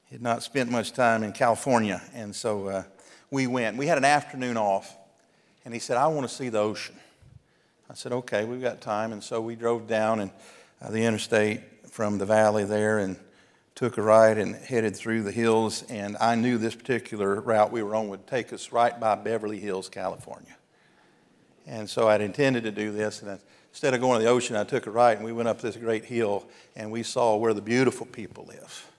He 0.09 0.15
had 0.15 0.23
not 0.23 0.41
spent 0.41 0.71
much 0.71 0.93
time 0.93 1.21
in 1.21 1.31
California. 1.31 2.01
And 2.15 2.35
so 2.35 2.69
uh, 2.69 2.83
we 3.29 3.45
went. 3.45 3.77
We 3.77 3.85
had 3.85 3.99
an 3.99 4.05
afternoon 4.05 4.57
off. 4.57 4.97
And 5.63 5.75
he 5.75 5.79
said, 5.79 5.97
I 5.97 6.07
want 6.07 6.27
to 6.27 6.33
see 6.33 6.49
the 6.49 6.57
ocean. 6.57 6.95
I 7.89 7.93
said, 7.95 8.11
okay, 8.11 8.45
we've 8.45 8.61
got 8.61 8.81
time. 8.81 9.11
And 9.11 9.23
so 9.23 9.41
we 9.41 9.55
drove 9.55 9.87
down 9.87 10.19
and 10.19 10.31
uh, 10.81 10.89
the 10.89 11.03
interstate 11.03 11.61
from 11.89 12.17
the 12.17 12.25
valley 12.25 12.63
there 12.63 12.99
and 12.99 13.17
took 13.75 13.97
a 13.97 14.01
ride 14.01 14.37
and 14.37 14.55
headed 14.55 14.95
through 14.95 15.23
the 15.23 15.31
hills. 15.31 15.83
And 15.89 16.17
I 16.19 16.35
knew 16.35 16.57
this 16.57 16.75
particular 16.75 17.39
route 17.41 17.71
we 17.71 17.83
were 17.83 17.95
on 17.95 18.09
would 18.09 18.27
take 18.27 18.53
us 18.53 18.71
right 18.71 18.97
by 18.99 19.15
Beverly 19.15 19.59
Hills, 19.59 19.89
California. 19.89 20.55
And 21.65 21.89
so 21.89 22.07
I'd 22.07 22.21
intended 22.21 22.63
to 22.63 22.71
do 22.71 22.91
this. 22.91 23.21
And 23.21 23.39
instead 23.71 23.93
of 23.93 24.01
going 24.01 24.19
to 24.19 24.23
the 24.23 24.29
ocean, 24.29 24.55
I 24.55 24.63
took 24.63 24.87
a 24.87 24.91
ride 24.91 25.17
and 25.17 25.25
we 25.25 25.31
went 25.31 25.49
up 25.49 25.61
this 25.61 25.75
great 25.75 26.05
hill 26.05 26.45
and 26.75 26.91
we 26.91 27.03
saw 27.03 27.35
where 27.35 27.53
the 27.53 27.61
beautiful 27.61 28.05
people 28.05 28.45
live. 28.45 28.89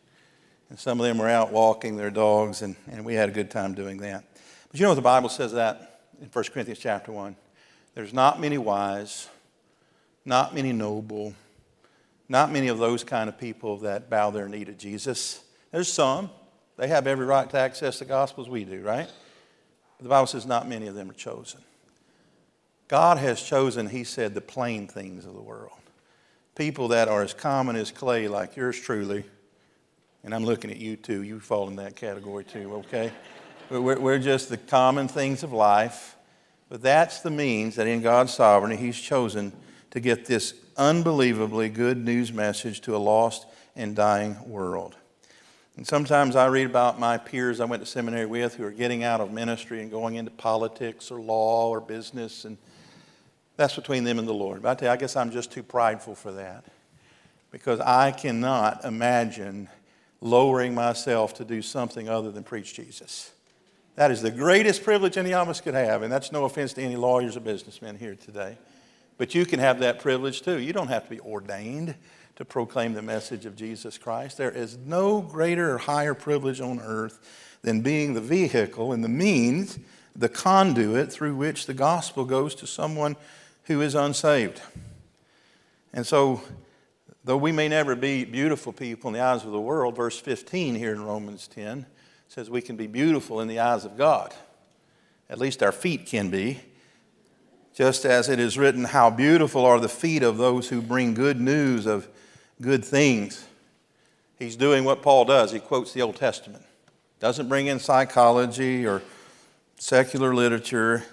And 0.71 0.79
some 0.79 0.99
of 0.99 1.07
them 1.07 1.19
were 1.19 1.29
out 1.29 1.53
walking 1.53 1.97
their 1.97 2.11
dogs, 2.11 2.63
and, 2.63 2.75
and 2.91 3.05
we 3.05 3.15
had 3.15 3.29
a 3.29 3.33
good 3.33 3.51
time 3.51 3.75
doing 3.75 3.99
that. 3.99 4.25
But 4.71 4.81
you 4.81 4.85
know 4.85 4.91
what 4.91 4.97
the 4.97 5.03
Bible 5.03 5.29
says 5.29 5.53
that 5.53 6.01
in 6.21 6.29
1 6.29 6.45
Corinthians 6.53 6.79
chapter 6.79 7.13
1? 7.13 7.37
There's 7.95 8.13
not 8.13 8.41
many 8.41 8.59
wise, 8.59 9.29
not 10.25 10.55
many 10.55 10.73
noble, 10.73 11.35
not 12.29 12.51
many 12.51 12.69
of 12.69 12.79
those 12.79 13.05
kind 13.05 13.29
of 13.29 13.39
people 13.39 13.79
that 13.79 14.11
bow 14.11 14.31
their 14.31 14.49
knee 14.49 14.65
to 14.65 14.73
Jesus. 14.73 15.43
There's 15.71 15.93
some. 15.93 16.31
They 16.77 16.89
have 16.89 17.07
every 17.07 17.25
right 17.25 17.49
to 17.51 17.59
access 17.59 18.01
the 18.01 18.05
gospel 18.05 18.43
as 18.43 18.51
we 18.51 18.65
do, 18.65 18.81
right? 18.83 19.09
But 19.99 20.03
the 20.03 20.09
Bible 20.09 20.27
says 20.27 20.45
not 20.45 20.69
many 20.69 20.89
of 20.89 20.95
them 20.95 21.11
are 21.11 21.15
chosen. 21.15 21.61
God 22.89 23.19
has 23.19 23.41
chosen, 23.41 23.89
he 23.89 24.05
said, 24.05 24.35
the 24.35 24.41
plain 24.41 24.89
things 24.89 25.25
of 25.25 25.35
the 25.35 25.41
world. 25.41 25.71
People 26.57 26.89
that 26.89 27.09
are 27.09 27.23
as 27.23 27.33
common 27.33 27.77
as 27.77 27.91
clay, 27.91 28.29
like 28.29 28.57
yours 28.57 28.79
truly. 28.79 29.25
And 30.25 30.35
I'm 30.35 30.45
looking 30.45 30.71
at 30.71 30.79
you 30.79 30.97
too. 30.97 31.23
You 31.23 31.39
fall 31.39 31.69
in 31.69 31.77
that 31.77 31.97
category 31.97 32.45
too, 32.45 32.75
okay? 32.77 33.13
we're, 33.71 33.99
we're 33.99 34.19
just 34.19 34.49
the 34.49 34.57
common 34.57 35.07
things 35.07 35.43
of 35.43 35.53
life 35.53 36.17
but 36.75 36.83
that's 36.83 37.21
the 37.21 37.31
means 37.31 37.77
that 37.77 37.87
in 37.87 38.03
God's 38.03 38.35
sovereignty, 38.35 38.75
He's 38.75 38.99
chosen 38.99 39.53
to 39.93 40.01
get 40.01 40.27
this 40.27 40.55
unbelievably 40.77 41.69
good 41.69 41.97
news 42.05 42.33
message 42.33 42.81
to 42.81 42.97
a 42.97 42.99
lost 42.99 43.47
and 43.77 43.95
dying 43.95 44.37
world. 44.51 44.97
And 45.77 45.87
sometimes 45.87 46.35
I 46.35 46.47
read 46.47 46.67
about 46.67 46.99
my 46.99 47.17
peers 47.17 47.61
I 47.61 47.65
went 47.65 47.81
to 47.81 47.87
seminary 47.87 48.27
with 48.27 48.57
who 48.57 48.65
are 48.65 48.73
getting 48.73 49.05
out 49.05 49.21
of 49.21 49.31
ministry 49.31 49.83
and 49.83 49.89
going 49.89 50.17
into 50.17 50.33
politics 50.33 51.13
or 51.13 51.21
law 51.21 51.69
or 51.69 51.81
business, 51.81 52.45
and 52.45 52.59
that's 53.57 53.77
between 53.77 54.03
them 54.03 54.19
and 54.19 54.27
the 54.27 54.35
Lord. 54.35 54.61
But 54.63 54.71
I 54.71 54.75
tell 54.75 54.89
you, 54.89 54.93
I 54.95 54.97
guess 54.97 55.15
I'm 55.15 55.31
just 55.31 55.53
too 55.53 55.63
prideful 55.63 56.17
for 56.17 56.33
that 56.33 56.65
because 57.53 57.79
I 57.79 58.11
cannot 58.11 58.85
imagine 58.85 59.69
lowering 60.21 60.75
myself 60.75 61.35
to 61.35 61.45
do 61.45 61.63
something 61.63 62.09
other 62.09 62.33
than 62.33 62.43
preach 62.43 62.75
Jesus. 62.75 63.31
That 63.97 64.11
is 64.11 64.23
the 64.23 64.31
greatest 64.31 64.83
privilege 64.83 65.17
any 65.17 65.33
of 65.33 65.49
us 65.49 65.61
could 65.61 65.75
have, 65.75 66.03
and 66.03 66.13
that's 66.13 66.33
no 66.33 66.45
offense 66.45 66.73
to 66.75 66.83
any 66.83 66.97
lawyers 66.97 67.37
or 67.37 67.41
businessmen 67.41 67.97
here 67.97 68.17
today. 68.17 68.59
But 69.19 69.35
you 69.35 69.47
can 69.47 69.61
have 69.61 69.79
that 69.81 70.01
privilege 70.01 70.43
too. 70.43 70.59
You 70.59 70.73
don't 70.73 70.89
have 70.89 71.05
to 71.05 71.11
be 71.11 71.21
ordained 71.21 71.95
to 72.35 72.45
proclaim 72.45 72.95
the 72.95 73.03
message 73.03 73.47
of 73.47 73.55
Jesus 73.55 73.97
Christ. 73.97 74.37
There 74.37 74.51
is 74.51 74.77
no 74.77 75.21
greater 75.21 75.75
or 75.75 75.79
higher 75.79 76.15
privilege 76.15 76.61
on 76.61 76.81
earth 76.81 77.57
than 77.63 77.81
being 77.81 78.15
the 78.15 78.21
vehicle 78.21 78.93
and 78.93 79.05
the 79.05 79.09
means, 79.09 79.79
the 80.17 80.29
conduit 80.29 81.13
through 81.13 81.37
which 81.37 81.67
the 81.67 81.75
gospel 81.75 82.25
goes 82.25 82.57
to 82.57 82.67
someone 82.67 83.15
who 83.65 83.81
is 83.81 83.95
unsaved. 83.95 84.61
And 85.93 86.05
so, 86.05 86.43
though 87.25 87.37
we 87.37 87.53
may 87.53 87.69
never 87.69 87.95
be 87.95 88.25
beautiful 88.25 88.73
people 88.73 89.09
in 89.09 89.15
the 89.15 89.21
eyes 89.21 89.45
of 89.45 89.53
the 89.53 89.61
world, 89.61 89.95
verse 89.95 90.19
15 90.19 90.75
here 90.75 90.93
in 90.93 91.05
Romans 91.05 91.47
10 91.47 91.87
says 92.29 92.51
we 92.51 92.63
can 92.63 92.77
be 92.77 92.87
beautiful 92.87 93.41
in 93.41 93.49
the 93.49 93.61
eyes 93.61 93.85
of 93.85 93.97
God. 93.97 94.35
At 95.31 95.39
least 95.39 95.63
our 95.63 95.73
feet 95.73 96.07
can 96.07 96.31
be. 96.31 96.61
Just 97.75 98.05
as 98.05 98.29
it 98.29 98.39
is 98.39 98.57
written, 98.57 98.85
How 98.85 99.11
beautiful 99.11 99.65
are 99.65 99.81
the 99.81 99.89
feet 99.89 100.23
of 100.23 100.37
those 100.37 100.69
who 100.69 100.81
bring 100.81 101.15
good 101.15 101.41
news 101.41 101.87
of 101.87 102.09
good 102.61 102.85
things. 102.85 103.47
He's 104.39 104.57
doing 104.57 104.85
what 104.85 105.03
Paul 105.03 105.25
does. 105.25 105.53
He 105.53 105.59
quotes 105.59 105.93
the 105.93 106.03
Old 106.03 106.17
Testament. 106.17 106.65
Doesn't 107.21 107.49
bring 107.49 107.67
in 107.67 107.79
psychology 107.79 108.87
or 108.87 109.03
secular 109.77 110.35
literature. 110.35 111.05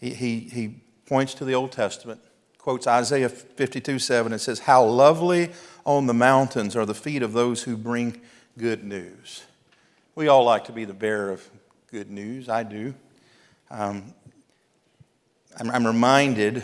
He, 0.00 0.14
he, 0.14 0.38
he 0.40 0.74
points 1.06 1.34
to 1.34 1.44
the 1.44 1.54
Old 1.54 1.72
Testament, 1.72 2.20
quotes 2.58 2.86
Isaiah 2.86 3.28
52 3.28 3.98
7, 3.98 4.32
and 4.32 4.40
says, 4.40 4.60
How 4.60 4.84
lovely 4.84 5.50
on 5.84 6.06
the 6.06 6.14
mountains 6.14 6.76
are 6.76 6.86
the 6.86 6.94
feet 6.94 7.22
of 7.22 7.32
those 7.32 7.62
who 7.62 7.76
bring 7.76 8.20
good 8.58 8.84
news. 8.84 9.44
We 10.14 10.28
all 10.28 10.44
like 10.44 10.64
to 10.64 10.72
be 10.72 10.84
the 10.84 10.92
bearer 10.92 11.30
of 11.30 11.48
good 11.90 12.10
news. 12.10 12.50
I 12.50 12.64
do. 12.64 12.92
Um, 13.70 14.12
I'm, 15.58 15.70
I'm 15.70 15.86
reminded 15.86 16.62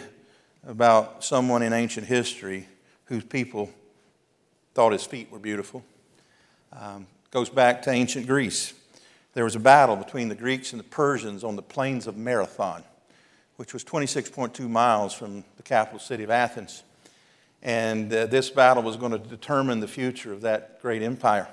about 0.66 1.24
someone 1.24 1.62
in 1.62 1.72
ancient 1.72 2.06
history 2.06 2.68
whose 3.06 3.24
people 3.24 3.70
thought 4.74 4.92
his 4.92 5.06
feet 5.06 5.30
were 5.30 5.38
beautiful. 5.38 5.82
Um, 6.78 7.06
goes 7.30 7.48
back 7.48 7.80
to 7.84 7.90
ancient 7.90 8.26
Greece. 8.26 8.74
There 9.32 9.44
was 9.44 9.56
a 9.56 9.60
battle 9.60 9.96
between 9.96 10.28
the 10.28 10.34
Greeks 10.34 10.74
and 10.74 10.80
the 10.80 10.84
Persians 10.84 11.42
on 11.42 11.56
the 11.56 11.62
plains 11.62 12.06
of 12.06 12.18
Marathon, 12.18 12.84
which 13.56 13.72
was 13.72 13.82
26.2 13.82 14.68
miles 14.68 15.14
from 15.14 15.42
the 15.56 15.62
capital 15.62 16.00
city 16.00 16.22
of 16.22 16.28
Athens. 16.28 16.82
And 17.62 18.12
uh, 18.12 18.26
this 18.26 18.50
battle 18.50 18.82
was 18.82 18.96
going 18.96 19.12
to 19.12 19.18
determine 19.18 19.80
the 19.80 19.88
future 19.88 20.34
of 20.34 20.42
that 20.42 20.82
great 20.82 21.00
empire 21.00 21.48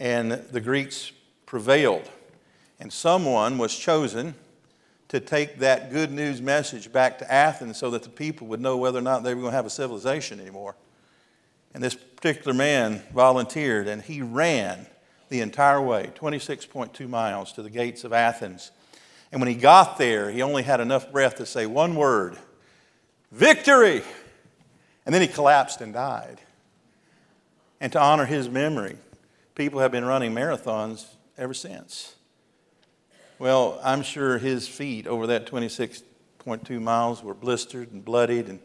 and 0.00 0.32
the 0.32 0.60
Greeks 0.60 1.12
prevailed. 1.44 2.10
And 2.80 2.90
someone 2.90 3.58
was 3.58 3.76
chosen 3.76 4.34
to 5.08 5.20
take 5.20 5.58
that 5.58 5.92
good 5.92 6.10
news 6.10 6.40
message 6.40 6.90
back 6.90 7.18
to 7.18 7.30
Athens 7.30 7.76
so 7.76 7.90
that 7.90 8.02
the 8.02 8.08
people 8.08 8.46
would 8.46 8.60
know 8.60 8.78
whether 8.78 8.98
or 8.98 9.02
not 9.02 9.22
they 9.22 9.34
were 9.34 9.42
going 9.42 9.52
to 9.52 9.56
have 9.56 9.66
a 9.66 9.70
civilization 9.70 10.40
anymore. 10.40 10.74
And 11.74 11.82
this 11.82 11.94
particular 11.94 12.54
man 12.54 13.02
volunteered 13.12 13.86
and 13.88 14.00
he 14.00 14.22
ran 14.22 14.86
the 15.28 15.42
entire 15.42 15.82
way, 15.82 16.10
26.2 16.14 17.06
miles, 17.08 17.52
to 17.52 17.62
the 17.62 17.70
gates 17.70 18.02
of 18.02 18.12
Athens. 18.12 18.72
And 19.30 19.40
when 19.40 19.48
he 19.48 19.54
got 19.54 19.98
there, 19.98 20.30
he 20.30 20.40
only 20.40 20.62
had 20.62 20.80
enough 20.80 21.12
breath 21.12 21.36
to 21.36 21.46
say 21.46 21.66
one 21.66 21.94
word 21.94 22.38
victory! 23.30 24.02
And 25.04 25.14
then 25.14 25.22
he 25.22 25.28
collapsed 25.28 25.80
and 25.82 25.92
died. 25.92 26.40
And 27.80 27.92
to 27.92 28.00
honor 28.00 28.26
his 28.26 28.48
memory, 28.48 28.96
people 29.60 29.80
have 29.80 29.92
been 29.92 30.06
running 30.06 30.32
marathons 30.32 31.04
ever 31.36 31.52
since. 31.52 32.14
Well, 33.38 33.78
I'm 33.84 34.00
sure 34.00 34.38
his 34.38 34.66
feet 34.66 35.06
over 35.06 35.26
that 35.26 35.44
26.2 35.44 36.80
miles 36.80 37.22
were 37.22 37.34
blistered 37.34 37.92
and 37.92 38.02
bloodied 38.02 38.48
and 38.48 38.58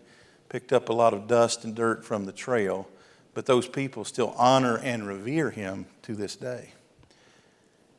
picked 0.47 0.71
up 0.71 0.87
a 0.87 0.93
lot 0.93 1.13
of 1.13 1.27
dust 1.27 1.65
and 1.65 1.75
dirt 1.75 2.05
from 2.05 2.23
the 2.23 2.31
trail, 2.31 2.87
but 3.33 3.45
those 3.45 3.67
people 3.67 4.05
still 4.05 4.33
honor 4.37 4.77
and 4.77 5.05
revere 5.05 5.49
him 5.49 5.85
to 6.03 6.15
this 6.15 6.37
day. 6.37 6.69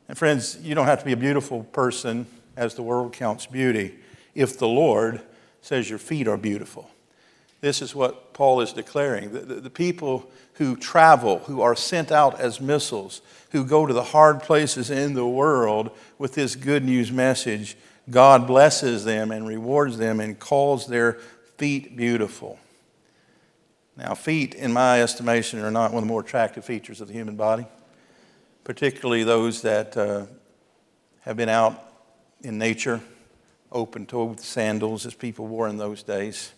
And 0.09 0.17
friends, 0.17 0.57
you 0.63 0.73
don't 0.73 0.87
have 0.87 0.97
to 0.97 1.05
be 1.05 1.13
a 1.13 1.17
beautiful 1.17 1.65
person 1.65 2.25
as 2.55 2.73
the 2.73 2.81
world 2.81 3.13
counts 3.13 3.45
beauty 3.45 3.93
if 4.33 4.57
the 4.57 4.67
Lord 4.67 5.21
says 5.61 5.87
your 5.87 5.99
feet 5.99 6.27
are 6.27 6.35
beautiful. 6.35 6.89
This 7.61 7.81
is 7.81 7.95
what 7.95 8.33
Paul 8.33 8.61
is 8.61 8.71
declaring. 8.71 9.31
The, 9.31 9.39
the, 9.39 9.55
the, 9.55 9.69
people 9.69 10.29
who 10.53 10.75
travel, 10.75 11.39
who 11.39 11.61
are 11.61 11.75
sent 11.75 12.11
out 12.11 12.39
as 12.39 12.61
missiles, 12.61 13.21
who 13.51 13.65
go 13.65 13.87
to 13.87 13.93
the 13.93 14.03
hard 14.03 14.41
places 14.41 14.91
in 14.91 15.13
the 15.13 15.27
world 15.27 15.91
with 16.19 16.35
this 16.35 16.55
good 16.55 16.85
news 16.85 17.11
message, 17.11 17.75
God 18.09 18.45
blesses 18.45 19.05
them 19.05 19.31
and 19.31 19.47
rewards 19.47 19.97
them 19.97 20.19
and 20.19 20.37
calls 20.37 20.87
their 20.87 21.13
feet 21.57 21.97
beautiful. 21.97 22.59
Now, 23.97 24.13
feet, 24.13 24.53
in 24.53 24.71
my 24.71 25.01
estimation, 25.01 25.59
are 25.59 25.71
not 25.71 25.91
one 25.91 26.03
of 26.03 26.07
the 26.07 26.11
more 26.11 26.21
attractive 26.21 26.63
features 26.63 27.01
of 27.01 27.07
the 27.07 27.13
human 27.15 27.35
body, 27.35 27.65
particularly 28.63 29.23
those 29.23 29.63
that 29.63 29.97
uh, 29.97 30.27
have 31.21 31.35
been 31.35 31.49
out 31.49 31.83
in 32.43 32.59
nature, 32.59 33.01
open 33.71 34.05
toed 34.05 34.39
sandals 34.39 35.07
as 35.07 35.15
people 35.15 35.47
wore 35.47 35.67
in 35.67 35.77
those 35.77 36.03
days. 36.03 36.53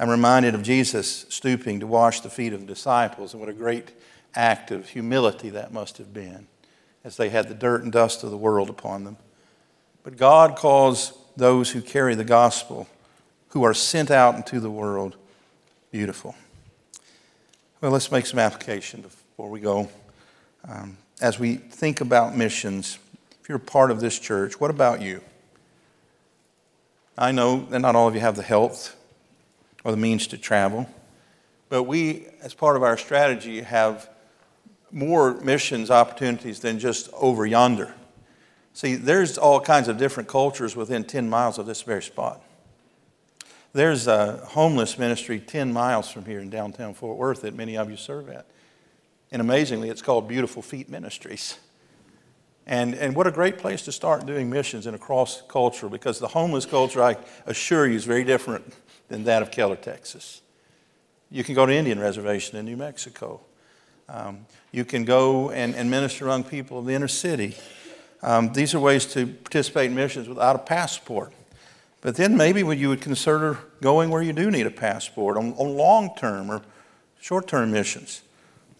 I'm 0.00 0.08
reminded 0.08 0.54
of 0.54 0.62
Jesus 0.62 1.26
stooping 1.28 1.80
to 1.80 1.86
wash 1.86 2.22
the 2.22 2.30
feet 2.30 2.54
of 2.54 2.60
the 2.60 2.66
disciples, 2.66 3.34
and 3.34 3.40
what 3.40 3.50
a 3.50 3.52
great 3.52 3.90
act 4.34 4.70
of 4.70 4.88
humility 4.88 5.50
that 5.50 5.74
must 5.74 5.98
have 5.98 6.14
been 6.14 6.46
as 7.04 7.18
they 7.18 7.28
had 7.28 7.48
the 7.48 7.54
dirt 7.54 7.82
and 7.82 7.92
dust 7.92 8.24
of 8.24 8.30
the 8.30 8.36
world 8.38 8.70
upon 8.70 9.04
them. 9.04 9.18
But 10.02 10.16
God 10.16 10.56
calls 10.56 11.12
those 11.36 11.72
who 11.72 11.82
carry 11.82 12.14
the 12.14 12.24
gospel, 12.24 12.88
who 13.48 13.62
are 13.62 13.74
sent 13.74 14.10
out 14.10 14.36
into 14.36 14.58
the 14.58 14.70
world, 14.70 15.16
beautiful. 15.92 16.34
Well, 17.82 17.92
let's 17.92 18.10
make 18.10 18.24
some 18.24 18.38
application 18.38 19.02
before 19.02 19.50
we 19.50 19.60
go. 19.60 19.90
Um, 20.66 20.96
as 21.20 21.38
we 21.38 21.56
think 21.56 22.00
about 22.00 22.34
missions, 22.34 22.98
if 23.42 23.50
you're 23.50 23.58
part 23.58 23.90
of 23.90 24.00
this 24.00 24.18
church, 24.18 24.58
what 24.58 24.70
about 24.70 25.02
you? 25.02 25.20
I 27.18 27.32
know 27.32 27.66
that 27.66 27.80
not 27.80 27.96
all 27.96 28.08
of 28.08 28.14
you 28.14 28.20
have 28.22 28.36
the 28.36 28.42
health 28.42 28.96
or 29.84 29.90
the 29.90 29.96
means 29.96 30.26
to 30.28 30.38
travel. 30.38 30.88
But 31.68 31.84
we, 31.84 32.26
as 32.42 32.54
part 32.54 32.76
of 32.76 32.82
our 32.82 32.96
strategy, 32.96 33.62
have 33.62 34.08
more 34.90 35.34
missions 35.34 35.90
opportunities 35.90 36.60
than 36.60 36.78
just 36.78 37.08
over 37.14 37.46
yonder. 37.46 37.94
See, 38.72 38.96
there's 38.96 39.38
all 39.38 39.60
kinds 39.60 39.88
of 39.88 39.98
different 39.98 40.28
cultures 40.28 40.76
within 40.76 41.04
10 41.04 41.28
miles 41.28 41.58
of 41.58 41.66
this 41.66 41.82
very 41.82 42.02
spot. 42.02 42.42
There's 43.72 44.08
a 44.08 44.38
homeless 44.48 44.98
ministry 44.98 45.38
10 45.38 45.72
miles 45.72 46.10
from 46.10 46.24
here 46.24 46.40
in 46.40 46.50
downtown 46.50 46.94
Fort 46.94 47.16
Worth 47.16 47.42
that 47.42 47.54
many 47.54 47.76
of 47.76 47.88
you 47.88 47.96
serve 47.96 48.28
at. 48.28 48.46
And 49.30 49.40
amazingly, 49.40 49.90
it's 49.90 50.02
called 50.02 50.26
Beautiful 50.26 50.60
Feet 50.60 50.88
Ministries. 50.88 51.56
And, 52.70 52.94
and 52.94 53.16
what 53.16 53.26
a 53.26 53.32
great 53.32 53.58
place 53.58 53.82
to 53.82 53.92
start 53.92 54.26
doing 54.26 54.48
missions 54.48 54.86
in 54.86 54.94
a 54.94 54.98
cross 54.98 55.42
culture 55.48 55.88
because 55.88 56.20
the 56.20 56.28
homeless 56.28 56.66
culture, 56.66 57.02
I 57.02 57.16
assure 57.44 57.84
you, 57.84 57.96
is 57.96 58.04
very 58.04 58.22
different 58.22 58.72
than 59.08 59.24
that 59.24 59.42
of 59.42 59.50
Keller, 59.50 59.74
Texas. 59.74 60.40
You 61.32 61.42
can 61.42 61.56
go 61.56 61.66
to 61.66 61.74
Indian 61.74 61.98
Reservation 61.98 62.56
in 62.56 62.66
New 62.66 62.76
Mexico. 62.76 63.40
Um, 64.08 64.46
you 64.70 64.84
can 64.84 65.04
go 65.04 65.50
and, 65.50 65.74
and, 65.74 65.90
minister 65.90 66.26
among 66.26 66.44
people 66.44 66.78
in 66.78 66.84
the 66.86 66.94
inner 66.94 67.08
city. 67.08 67.56
Um, 68.22 68.52
these 68.52 68.72
are 68.72 68.78
ways 68.78 69.04
to 69.14 69.26
participate 69.26 69.90
in 69.90 69.96
missions 69.96 70.28
without 70.28 70.54
a 70.54 70.60
passport. 70.60 71.32
But 72.02 72.14
then 72.14 72.36
maybe 72.36 72.60
you 72.60 72.88
would 72.88 73.00
consider 73.00 73.58
going 73.80 74.10
where 74.10 74.22
you 74.22 74.32
do 74.32 74.48
need 74.48 74.68
a 74.68 74.70
passport 74.70 75.36
on, 75.36 75.54
on 75.54 75.76
long 75.76 76.14
term 76.16 76.52
or 76.52 76.62
short 77.20 77.48
term 77.48 77.72
missions. 77.72 78.22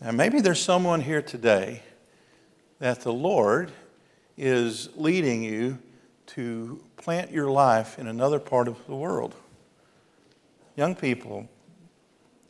Now, 0.01 0.13
maybe 0.13 0.41
there's 0.41 0.63
someone 0.63 1.01
here 1.01 1.23
today 1.23 1.83
that 2.79 3.01
the 3.01 3.13
Lord 3.13 3.73
is 4.41 4.89
leading 4.97 5.43
you 5.43 5.79
to 6.25 6.83
plant 6.97 7.31
your 7.31 7.51
life 7.51 7.99
in 7.99 8.07
another 8.07 8.39
part 8.39 8.69
of 8.69 8.87
the 8.87 8.95
world. 8.97 9.35
Young 10.77 10.95
people, 10.95 11.47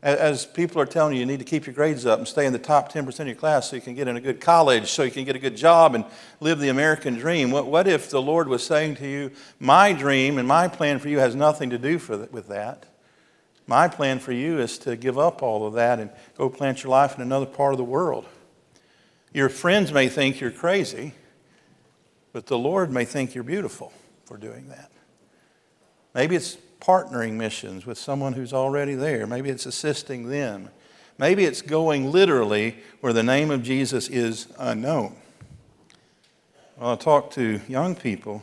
as 0.01 0.47
people 0.47 0.81
are 0.81 0.87
telling 0.87 1.15
you, 1.15 1.21
you 1.21 1.27
need 1.27 1.41
to 1.41 1.45
keep 1.45 1.67
your 1.67 1.75
grades 1.75 2.07
up 2.07 2.21
and 2.21 2.29
stay 2.29 2.47
in 2.47 2.53
the 2.53 2.61
top 2.61 2.93
10% 2.93 3.19
of 3.19 3.27
your 3.27 3.35
class 3.35 3.69
so 3.69 3.75
you 3.75 3.83
can 3.83 3.97
get 3.97 4.07
in 4.07 4.17
a 4.17 4.21
good 4.21 4.41
college, 4.41 4.89
so 4.89 5.03
you 5.03 5.11
can 5.11 5.25
get 5.25 5.35
a 5.35 5.41
good 5.41 5.57
job 5.57 5.97
and 5.97 6.05
live 6.39 6.61
the 6.61 6.69
American 6.69 7.15
dream. 7.15 7.51
What, 7.51 7.67
what 7.67 7.89
if 7.89 8.09
the 8.09 8.23
Lord 8.23 8.47
was 8.47 8.65
saying 8.65 8.95
to 8.97 9.09
you, 9.09 9.33
My 9.59 9.93
dream 9.93 10.39
and 10.39 10.47
my 10.47 10.69
plan 10.69 11.01
for 11.01 11.09
you 11.09 11.19
has 11.19 11.35
nothing 11.35 11.71
to 11.71 11.79
do 11.79 11.95
with 12.31 12.47
that? 12.49 12.87
My 13.67 13.89
plan 13.89 14.21
for 14.21 14.31
you 14.31 14.61
is 14.61 14.79
to 14.79 14.95
give 14.95 15.19
up 15.19 15.43
all 15.43 15.67
of 15.67 15.75
that 15.75 15.99
and 15.99 16.11
go 16.39 16.49
plant 16.49 16.85
your 16.85 16.91
life 16.91 17.17
in 17.17 17.23
another 17.23 17.47
part 17.47 17.73
of 17.73 17.79
the 17.79 17.85
world. 17.85 18.27
Your 19.33 19.49
friends 19.49 19.93
may 19.93 20.09
think 20.09 20.41
you're 20.41 20.53
crazy, 20.53 21.15
but 22.33 22.47
the 22.47 22.59
Lord 22.59 22.91
may 22.91 23.05
think 23.05 23.35
you're 23.35 23.45
beautiful 23.45 23.93
for 24.25 24.37
doing 24.37 24.69
that. 24.69 24.91
Maybe 26.15 26.37
it's 26.37 26.57
partnering 26.81 27.33
missions 27.35 27.87
with 27.87 27.99
someone 27.99 28.33
who's 28.33 28.53
already 28.53 28.95
there. 28.95 29.27
Maybe 29.27 29.51
it's 29.51 29.67
assisting 29.67 30.29
them. 30.29 30.71
Maybe 31.19 31.45
it's 31.45 31.63
going 31.63 32.11
literally 32.11 32.77
where 33.01 33.13
the 33.13 33.23
name 33.23 33.51
of 33.51 33.63
Jesus 33.63 34.09
is 34.09 34.49
unknown. 34.59 35.17
Well, 36.77 36.91
I'll 36.91 36.97
talk 36.97 37.31
to 37.33 37.61
young 37.69 37.95
people. 37.95 38.43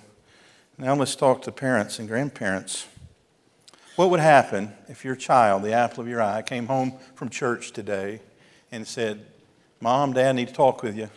Now 0.78 0.94
let's 0.94 1.16
talk 1.16 1.42
to 1.44 1.52
parents 1.52 1.98
and 1.98 2.08
grandparents. 2.08 2.86
What 3.96 4.12
would 4.12 4.20
happen 4.20 4.74
if 4.88 5.04
your 5.04 5.16
child, 5.16 5.64
the 5.64 5.74
apple 5.74 6.02
of 6.02 6.08
your 6.08 6.22
eye, 6.22 6.44
came 6.44 6.68
home 6.68 6.94
from 7.16 7.30
church 7.30 7.72
today 7.72 8.22
and 8.72 8.86
said, 8.86 9.26
Mom, 9.82 10.14
Dad, 10.14 10.30
I 10.30 10.32
need 10.34 10.50
to 10.50 10.54
talk 10.54 10.84
with 10.84 10.96
you. 10.96 11.10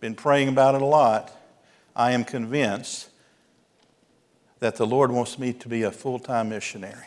Been 0.00 0.16
praying 0.16 0.48
about 0.48 0.74
it 0.74 0.82
a 0.82 0.86
lot. 0.86 1.30
I 1.94 2.12
am 2.12 2.24
convinced 2.24 3.10
that 4.60 4.76
the 4.76 4.86
Lord 4.86 5.10
wants 5.10 5.38
me 5.38 5.52
to 5.54 5.68
be 5.68 5.82
a 5.82 5.90
full 5.90 6.18
time 6.18 6.48
missionary. 6.48 7.06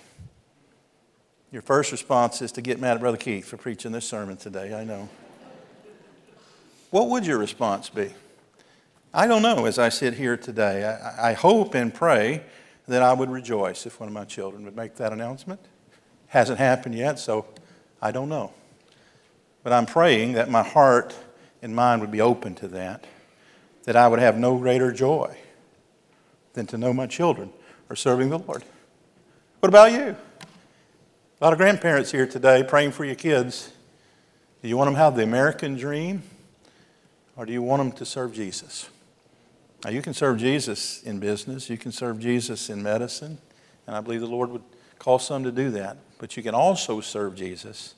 Your 1.51 1.61
first 1.61 1.91
response 1.91 2.41
is 2.41 2.51
to 2.53 2.61
get 2.61 2.79
mad 2.79 2.95
at 2.95 2.99
Brother 2.99 3.17
Keith 3.17 3.45
for 3.45 3.57
preaching 3.57 3.91
this 3.91 4.05
sermon 4.05 4.35
today, 4.35 4.73
I 4.73 4.83
know. 4.83 5.07
What 6.91 7.09
would 7.09 7.25
your 7.25 7.37
response 7.37 7.89
be? 7.89 8.13
I 9.13 9.27
don't 9.27 9.41
know 9.41 9.65
as 9.65 9.79
I 9.79 9.89
sit 9.89 10.15
here 10.15 10.35
today. 10.35 10.83
I, 10.83 11.29
I, 11.29 11.33
hope 11.33 11.73
and 11.73 11.93
pray 11.93 12.43
that 12.89 13.01
I 13.01 13.13
would 13.13 13.29
rejoice 13.29 13.85
if 13.85 13.99
one 13.99 14.09
of 14.09 14.13
my 14.13 14.25
children 14.25 14.65
would 14.65 14.75
make 14.75 14.95
that 14.95 15.13
announcement. 15.13 15.61
Hasn't 16.27 16.59
happened 16.59 16.95
yet, 16.95 17.17
so 17.17 17.45
I 18.01 18.11
don't 18.11 18.27
know. 18.27 18.51
But 19.63 19.71
I'm 19.71 19.85
praying 19.85 20.33
that 20.33 20.49
my 20.49 20.63
heart 20.63 21.15
and 21.61 21.73
mind 21.73 22.01
would 22.01 22.11
be 22.11 22.19
open 22.19 22.55
to 22.55 22.67
that, 22.67 23.05
that 23.85 23.95
I 23.95 24.07
would 24.07 24.19
have 24.19 24.37
no 24.37 24.57
greater 24.57 24.91
joy 24.91 25.37
than 26.53 26.65
to 26.67 26.77
know 26.77 26.93
my 26.93 27.07
children 27.07 27.51
are 27.89 27.95
serving 27.95 28.29
the 28.29 28.39
Lord. 28.39 28.63
What 29.59 29.69
about 29.69 29.91
you? 29.91 30.15
A 31.41 31.43
lot 31.43 31.53
of 31.53 31.57
grandparents 31.57 32.11
here 32.11 32.25
today 32.25 32.63
praying 32.63 32.91
for 32.91 33.05
your 33.05 33.15
kids. 33.15 33.71
Do 34.61 34.67
you 34.67 34.77
want 34.77 34.87
them 34.87 34.95
to 34.95 34.99
have 34.99 35.15
the 35.15 35.23
American 35.23 35.75
dream 35.75 36.23
or 37.35 37.45
do 37.45 37.53
you 37.53 37.61
want 37.61 37.81
them 37.81 37.91
to 37.93 38.05
serve 38.05 38.33
Jesus? 38.33 38.89
Now, 39.83 39.91
you 39.91 40.01
can 40.01 40.13
serve 40.13 40.37
Jesus 40.37 41.03
in 41.03 41.19
business, 41.19 41.69
you 41.69 41.77
can 41.77 41.91
serve 41.91 42.19
Jesus 42.19 42.71
in 42.71 42.81
medicine, 42.81 43.37
and 43.85 43.95
I 43.95 44.01
believe 44.01 44.21
the 44.21 44.25
Lord 44.25 44.49
would 44.49 44.63
call 44.97 45.19
some 45.19 45.43
to 45.43 45.51
do 45.51 45.69
that. 45.71 45.97
But 46.17 46.35
you 46.35 46.41
can 46.41 46.55
also 46.55 47.01
serve 47.01 47.35
Jesus 47.35 47.93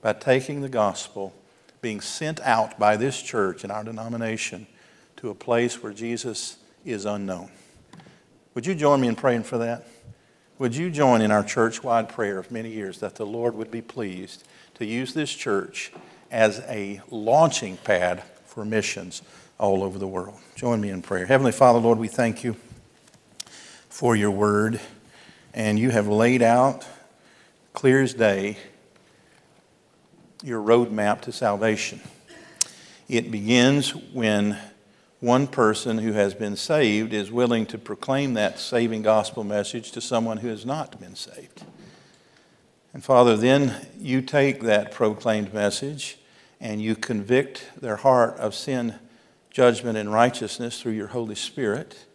by 0.00 0.14
taking 0.14 0.60
the 0.60 0.68
gospel, 0.68 1.34
being 1.82 2.00
sent 2.00 2.40
out 2.40 2.78
by 2.80 2.96
this 2.96 3.22
church 3.22 3.62
and 3.62 3.70
our 3.70 3.84
denomination 3.84 4.66
to 5.18 5.30
a 5.30 5.34
place 5.34 5.82
where 5.82 5.92
Jesus 5.92 6.58
is 6.84 7.04
unknown. 7.04 7.50
Would 8.54 8.66
you 8.66 8.74
join 8.74 9.00
me 9.00 9.08
in 9.08 9.16
praying 9.16 9.42
for 9.42 9.58
that? 9.58 9.86
Would 10.58 10.76
you 10.76 10.90
join 10.90 11.20
in 11.20 11.32
our 11.32 11.42
church 11.42 11.82
wide 11.82 12.08
prayer 12.08 12.38
of 12.38 12.50
many 12.52 12.70
years 12.70 13.00
that 13.00 13.16
the 13.16 13.26
Lord 13.26 13.54
would 13.54 13.70
be 13.70 13.82
pleased 13.82 14.44
to 14.74 14.86
use 14.86 15.14
this 15.14 15.32
church 15.32 15.92
as 16.30 16.60
a 16.68 17.00
launching 17.10 17.78
pad 17.78 18.22
for 18.46 18.64
missions 18.64 19.22
all 19.58 19.82
over 19.82 19.98
the 19.98 20.06
world? 20.06 20.38
Join 20.54 20.80
me 20.80 20.90
in 20.90 21.02
prayer. 21.02 21.26
Heavenly 21.26 21.52
Father, 21.52 21.80
Lord, 21.80 21.98
we 21.98 22.08
thank 22.08 22.44
you 22.44 22.56
for 23.88 24.14
your 24.14 24.30
word, 24.30 24.80
and 25.52 25.80
you 25.80 25.90
have 25.90 26.06
laid 26.06 26.42
out 26.42 26.86
clear 27.72 28.02
as 28.02 28.14
day 28.14 28.56
your 30.44 30.62
roadmap 30.62 31.22
to 31.22 31.32
salvation. 31.32 32.00
It 33.08 33.32
begins 33.32 33.96
when 33.96 34.56
one 35.20 35.48
person 35.48 35.98
who 35.98 36.12
has 36.12 36.34
been 36.34 36.56
saved 36.56 37.12
is 37.12 37.32
willing 37.32 37.66
to 37.66 37.78
proclaim 37.78 38.34
that 38.34 38.58
saving 38.58 39.02
gospel 39.02 39.42
message 39.42 39.90
to 39.92 40.00
someone 40.00 40.38
who 40.38 40.48
has 40.48 40.64
not 40.64 41.00
been 41.00 41.16
saved. 41.16 41.64
And 42.94 43.02
Father, 43.02 43.36
then 43.36 43.74
you 43.98 44.22
take 44.22 44.62
that 44.62 44.92
proclaimed 44.92 45.52
message 45.52 46.18
and 46.60 46.80
you 46.80 46.94
convict 46.94 47.70
their 47.80 47.96
heart 47.96 48.36
of 48.38 48.54
sin, 48.54 48.94
judgment, 49.50 49.98
and 49.98 50.12
righteousness 50.12 50.80
through 50.80 50.92
your 50.92 51.08
Holy 51.08 51.34
Spirit. 51.34 52.06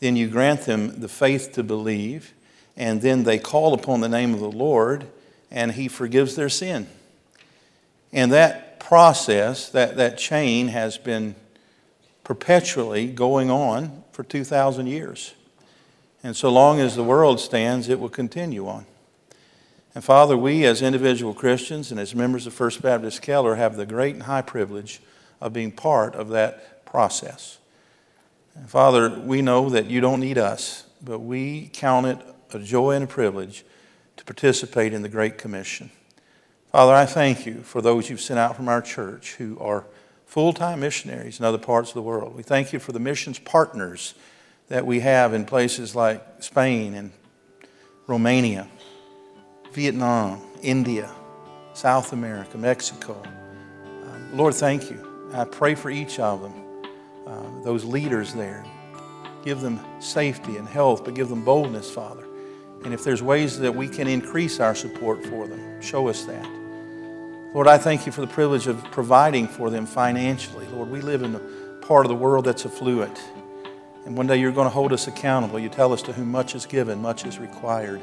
Then 0.00 0.16
you 0.16 0.28
grant 0.28 0.62
them 0.62 1.00
the 1.00 1.08
faith 1.08 1.52
to 1.52 1.62
believe, 1.62 2.34
and 2.76 3.02
then 3.02 3.24
they 3.24 3.38
call 3.38 3.74
upon 3.74 4.00
the 4.00 4.08
name 4.08 4.34
of 4.34 4.40
the 4.40 4.50
Lord, 4.50 5.06
and 5.50 5.72
He 5.72 5.88
forgives 5.88 6.34
their 6.34 6.48
sin. 6.48 6.88
And 8.12 8.32
that 8.32 8.80
process, 8.80 9.68
that, 9.70 9.96
that 9.96 10.18
chain, 10.18 10.68
has 10.68 10.98
been 10.98 11.36
perpetually 12.24 13.06
going 13.06 13.50
on 13.50 14.02
for 14.12 14.24
2,000 14.24 14.86
years. 14.86 15.34
And 16.22 16.34
so 16.34 16.50
long 16.50 16.80
as 16.80 16.96
the 16.96 17.04
world 17.04 17.38
stands, 17.38 17.88
it 17.88 18.00
will 18.00 18.08
continue 18.08 18.66
on. 18.66 18.86
And 19.94 20.02
Father, 20.02 20.36
we 20.36 20.64
as 20.64 20.82
individual 20.82 21.34
Christians 21.34 21.90
and 21.90 22.00
as 22.00 22.14
members 22.14 22.46
of 22.46 22.54
First 22.54 22.82
Baptist 22.82 23.22
Keller 23.22 23.54
have 23.54 23.76
the 23.76 23.86
great 23.86 24.14
and 24.14 24.24
high 24.24 24.42
privilege 24.42 25.00
of 25.40 25.52
being 25.52 25.70
part 25.70 26.14
of 26.14 26.30
that 26.30 26.84
process. 26.86 27.58
And 28.56 28.68
Father, 28.68 29.08
we 29.10 29.42
know 29.42 29.68
that 29.68 29.86
you 29.86 30.00
don't 30.00 30.20
need 30.20 30.38
us, 30.38 30.84
but 31.02 31.20
we 31.20 31.70
count 31.72 32.06
it 32.06 32.18
a 32.52 32.58
joy 32.58 32.92
and 32.92 33.04
a 33.04 33.06
privilege 33.06 33.64
to 34.16 34.24
participate 34.24 34.92
in 34.92 35.02
the 35.02 35.08
Great 35.08 35.38
Commission. 35.38 35.90
Father, 36.72 36.94
I 36.94 37.04
thank 37.04 37.46
you 37.46 37.62
for 37.62 37.82
those 37.82 38.08
you've 38.08 38.20
sent 38.20 38.38
out 38.38 38.56
from 38.56 38.68
our 38.68 38.80
church 38.80 39.34
who 39.34 39.58
are 39.60 39.84
full 40.26 40.52
time 40.52 40.80
missionaries 40.80 41.38
in 41.38 41.44
other 41.44 41.58
parts 41.58 41.90
of 41.90 41.94
the 41.94 42.02
world. 42.02 42.34
We 42.34 42.42
thank 42.42 42.72
you 42.72 42.78
for 42.78 42.92
the 42.92 43.00
missions 43.00 43.38
partners 43.38 44.14
that 44.68 44.86
we 44.86 45.00
have 45.00 45.34
in 45.34 45.44
places 45.44 45.94
like 45.94 46.22
Spain 46.40 46.94
and 46.94 47.12
Romania 48.06 48.68
Vietnam, 49.74 50.40
India, 50.62 51.10
South 51.72 52.12
America, 52.12 52.56
Mexico. 52.56 53.20
Um, 53.84 54.36
Lord, 54.36 54.54
thank 54.54 54.88
you. 54.88 55.30
I 55.32 55.44
pray 55.44 55.74
for 55.74 55.90
each 55.90 56.20
of 56.20 56.42
them, 56.42 56.54
uh, 57.26 57.62
those 57.64 57.84
leaders 57.84 58.32
there. 58.34 58.64
Give 59.44 59.60
them 59.60 59.80
safety 60.00 60.58
and 60.58 60.68
health, 60.68 61.04
but 61.04 61.14
give 61.14 61.28
them 61.28 61.44
boldness, 61.44 61.90
Father. 61.90 62.24
And 62.84 62.94
if 62.94 63.02
there's 63.02 63.20
ways 63.20 63.58
that 63.58 63.74
we 63.74 63.88
can 63.88 64.06
increase 64.06 64.60
our 64.60 64.76
support 64.76 65.24
for 65.24 65.48
them, 65.48 65.82
show 65.82 66.06
us 66.06 66.24
that. 66.24 66.63
Lord, 67.54 67.68
I 67.68 67.78
thank 67.78 68.04
you 68.04 68.10
for 68.10 68.20
the 68.20 68.26
privilege 68.26 68.66
of 68.66 68.82
providing 68.90 69.46
for 69.46 69.70
them 69.70 69.86
financially. 69.86 70.66
Lord, 70.66 70.90
we 70.90 71.00
live 71.00 71.22
in 71.22 71.36
a 71.36 71.38
part 71.86 72.04
of 72.04 72.08
the 72.08 72.16
world 72.16 72.46
that's 72.46 72.66
affluent. 72.66 73.16
And 74.04 74.16
one 74.16 74.26
day 74.26 74.38
you're 74.38 74.50
going 74.50 74.66
to 74.66 74.74
hold 74.74 74.92
us 74.92 75.06
accountable. 75.06 75.60
You 75.60 75.68
tell 75.68 75.92
us 75.92 76.02
to 76.02 76.12
whom 76.12 76.32
much 76.32 76.56
is 76.56 76.66
given, 76.66 77.00
much 77.00 77.24
is 77.24 77.38
required. 77.38 78.02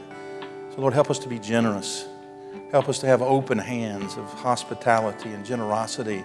So, 0.74 0.80
Lord, 0.80 0.94
help 0.94 1.12
us 1.12 1.20
to 1.20 1.28
be 1.28 1.38
generous. 1.38 2.08
Help 2.72 2.88
us 2.88 3.00
to 3.00 3.08
have 3.08 3.22
open 3.22 3.58
hands 3.58 4.16
of 4.16 4.24
hospitality 4.36 5.34
and 5.34 5.46
generosity, 5.46 6.24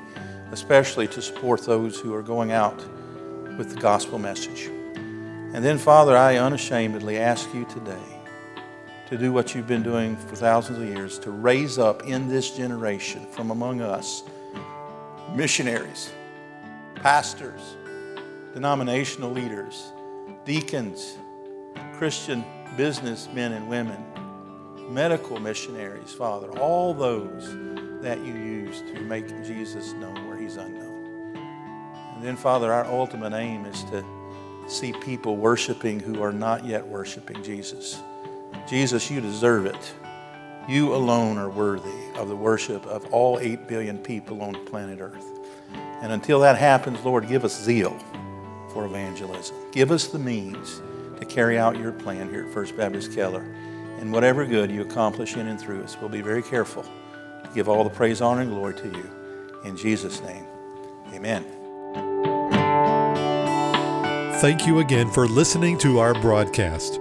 especially 0.53 1.09
to 1.09 1.21
support 1.21 1.67
those 1.67 1.99
who 1.99 2.15
are 2.15 2.23
going 2.23 2.53
out 2.53 2.79
with 3.59 3.71
the 3.71 3.81
gospel 3.81 4.21
message. 4.21 4.67
And 5.53 5.65
then, 5.65 5.79
Father, 5.79 6.17
I 6.17 6.37
unashamedly 6.37 7.19
ask 7.19 7.53
you 7.53 7.65
today 7.65 8.15
to 9.07 9.16
do 9.16 9.33
what 9.33 9.55
you've 9.55 9.66
been 9.66 9.83
doing 9.83 10.16
for 10.16 10.37
thousands 10.37 10.79
of 10.79 10.85
years 10.85 11.19
to 11.21 11.31
raise 11.31 11.79
up 11.79 12.07
in 12.07 12.29
this 12.29 12.57
generation 12.57 13.27
from 13.27 13.51
among 13.51 13.81
us 13.81 14.25
missionaries, 15.35 16.11
pastors, 16.97 17.77
denominational 18.53 19.31
leaders, 19.31 19.92
deacons, 20.45 21.16
Christian 21.99 22.45
businessmen 22.77 23.53
and 23.53 23.69
women 23.69 24.03
medical 24.88 25.40
missionaries, 25.40 26.12
Father, 26.12 26.51
all 26.59 26.95
those 26.95 27.49
that 28.03 28.19
you 28.21 28.35
use 28.35 28.83
to 28.83 29.01
make 29.01 29.29
Jesus 29.45 29.92
known 29.95 30.29
where 30.29 30.37
he's 30.37 30.57
unknown. 30.57 31.37
And 32.14 32.25
then, 32.25 32.37
Father, 32.37 32.73
our 32.73 32.85
ultimate 32.87 33.33
aim 33.33 33.64
is 33.66 33.83
to 33.85 34.05
see 34.69 34.92
people 34.92 35.37
worshiping 35.37 36.01
who 36.01 36.23
are 36.23 36.33
not 36.33 36.64
yet 36.64 36.87
worshiping 36.87 37.42
Jesus. 37.42 38.01
Jesus, 38.66 39.11
you 39.11 39.20
deserve 39.20 39.66
it. 39.66 39.94
You 40.68 40.94
alone 40.94 41.38
are 41.38 41.48
worthy 41.48 42.11
of 42.16 42.29
the 42.29 42.37
worship 42.37 42.85
of 42.87 43.07
all 43.12 43.38
8 43.38 43.68
billion 43.68 43.98
people 43.98 44.42
on 44.42 44.55
planet 44.66 45.00
Earth. 45.00 45.24
And 46.02 46.12
until 46.12 46.40
that 46.40 46.57
happens, 46.59 47.05
Lord, 47.05 47.29
give 47.29 47.44
us 47.44 47.62
zeal 47.62 47.96
for 48.72 48.85
evangelism. 48.85 49.57
Give 49.70 49.90
us 49.90 50.09
the 50.09 50.18
means 50.18 50.83
to 51.18 51.24
carry 51.24 51.59
out 51.59 51.79
your 51.79 51.92
plan 51.92 52.29
here 52.29 52.46
at 52.46 52.52
First 52.52 52.76
Baptist 52.76 53.14
Keller 53.14 53.46
and 53.98 54.12
whatever 54.12 54.44
good 54.44 54.70
you 54.70 54.83
accomplish 54.83 55.37
in 55.37 55.46
and 55.46 55.59
through 55.59 55.83
us, 55.83 55.96
we'll 56.00 56.11
be 56.11 56.20
very 56.20 56.42
careful 56.42 56.83
to 56.83 57.50
give 57.55 57.68
all 57.68 57.85
the 57.85 57.90
praise, 57.90 58.20
honor, 58.20 58.42
and 58.42 58.50
glory 58.50 58.74
to 58.74 58.88
you. 58.88 59.11
In 59.64 59.76
Jesus' 59.76 60.20
name, 60.20 60.44
amen. 61.14 61.44
Thank 64.40 64.66
you 64.66 64.81
again 64.81 65.11
for 65.11 65.26
listening 65.26 65.79
to 65.79 65.98
our 65.98 66.12
broadcast. 66.20 67.00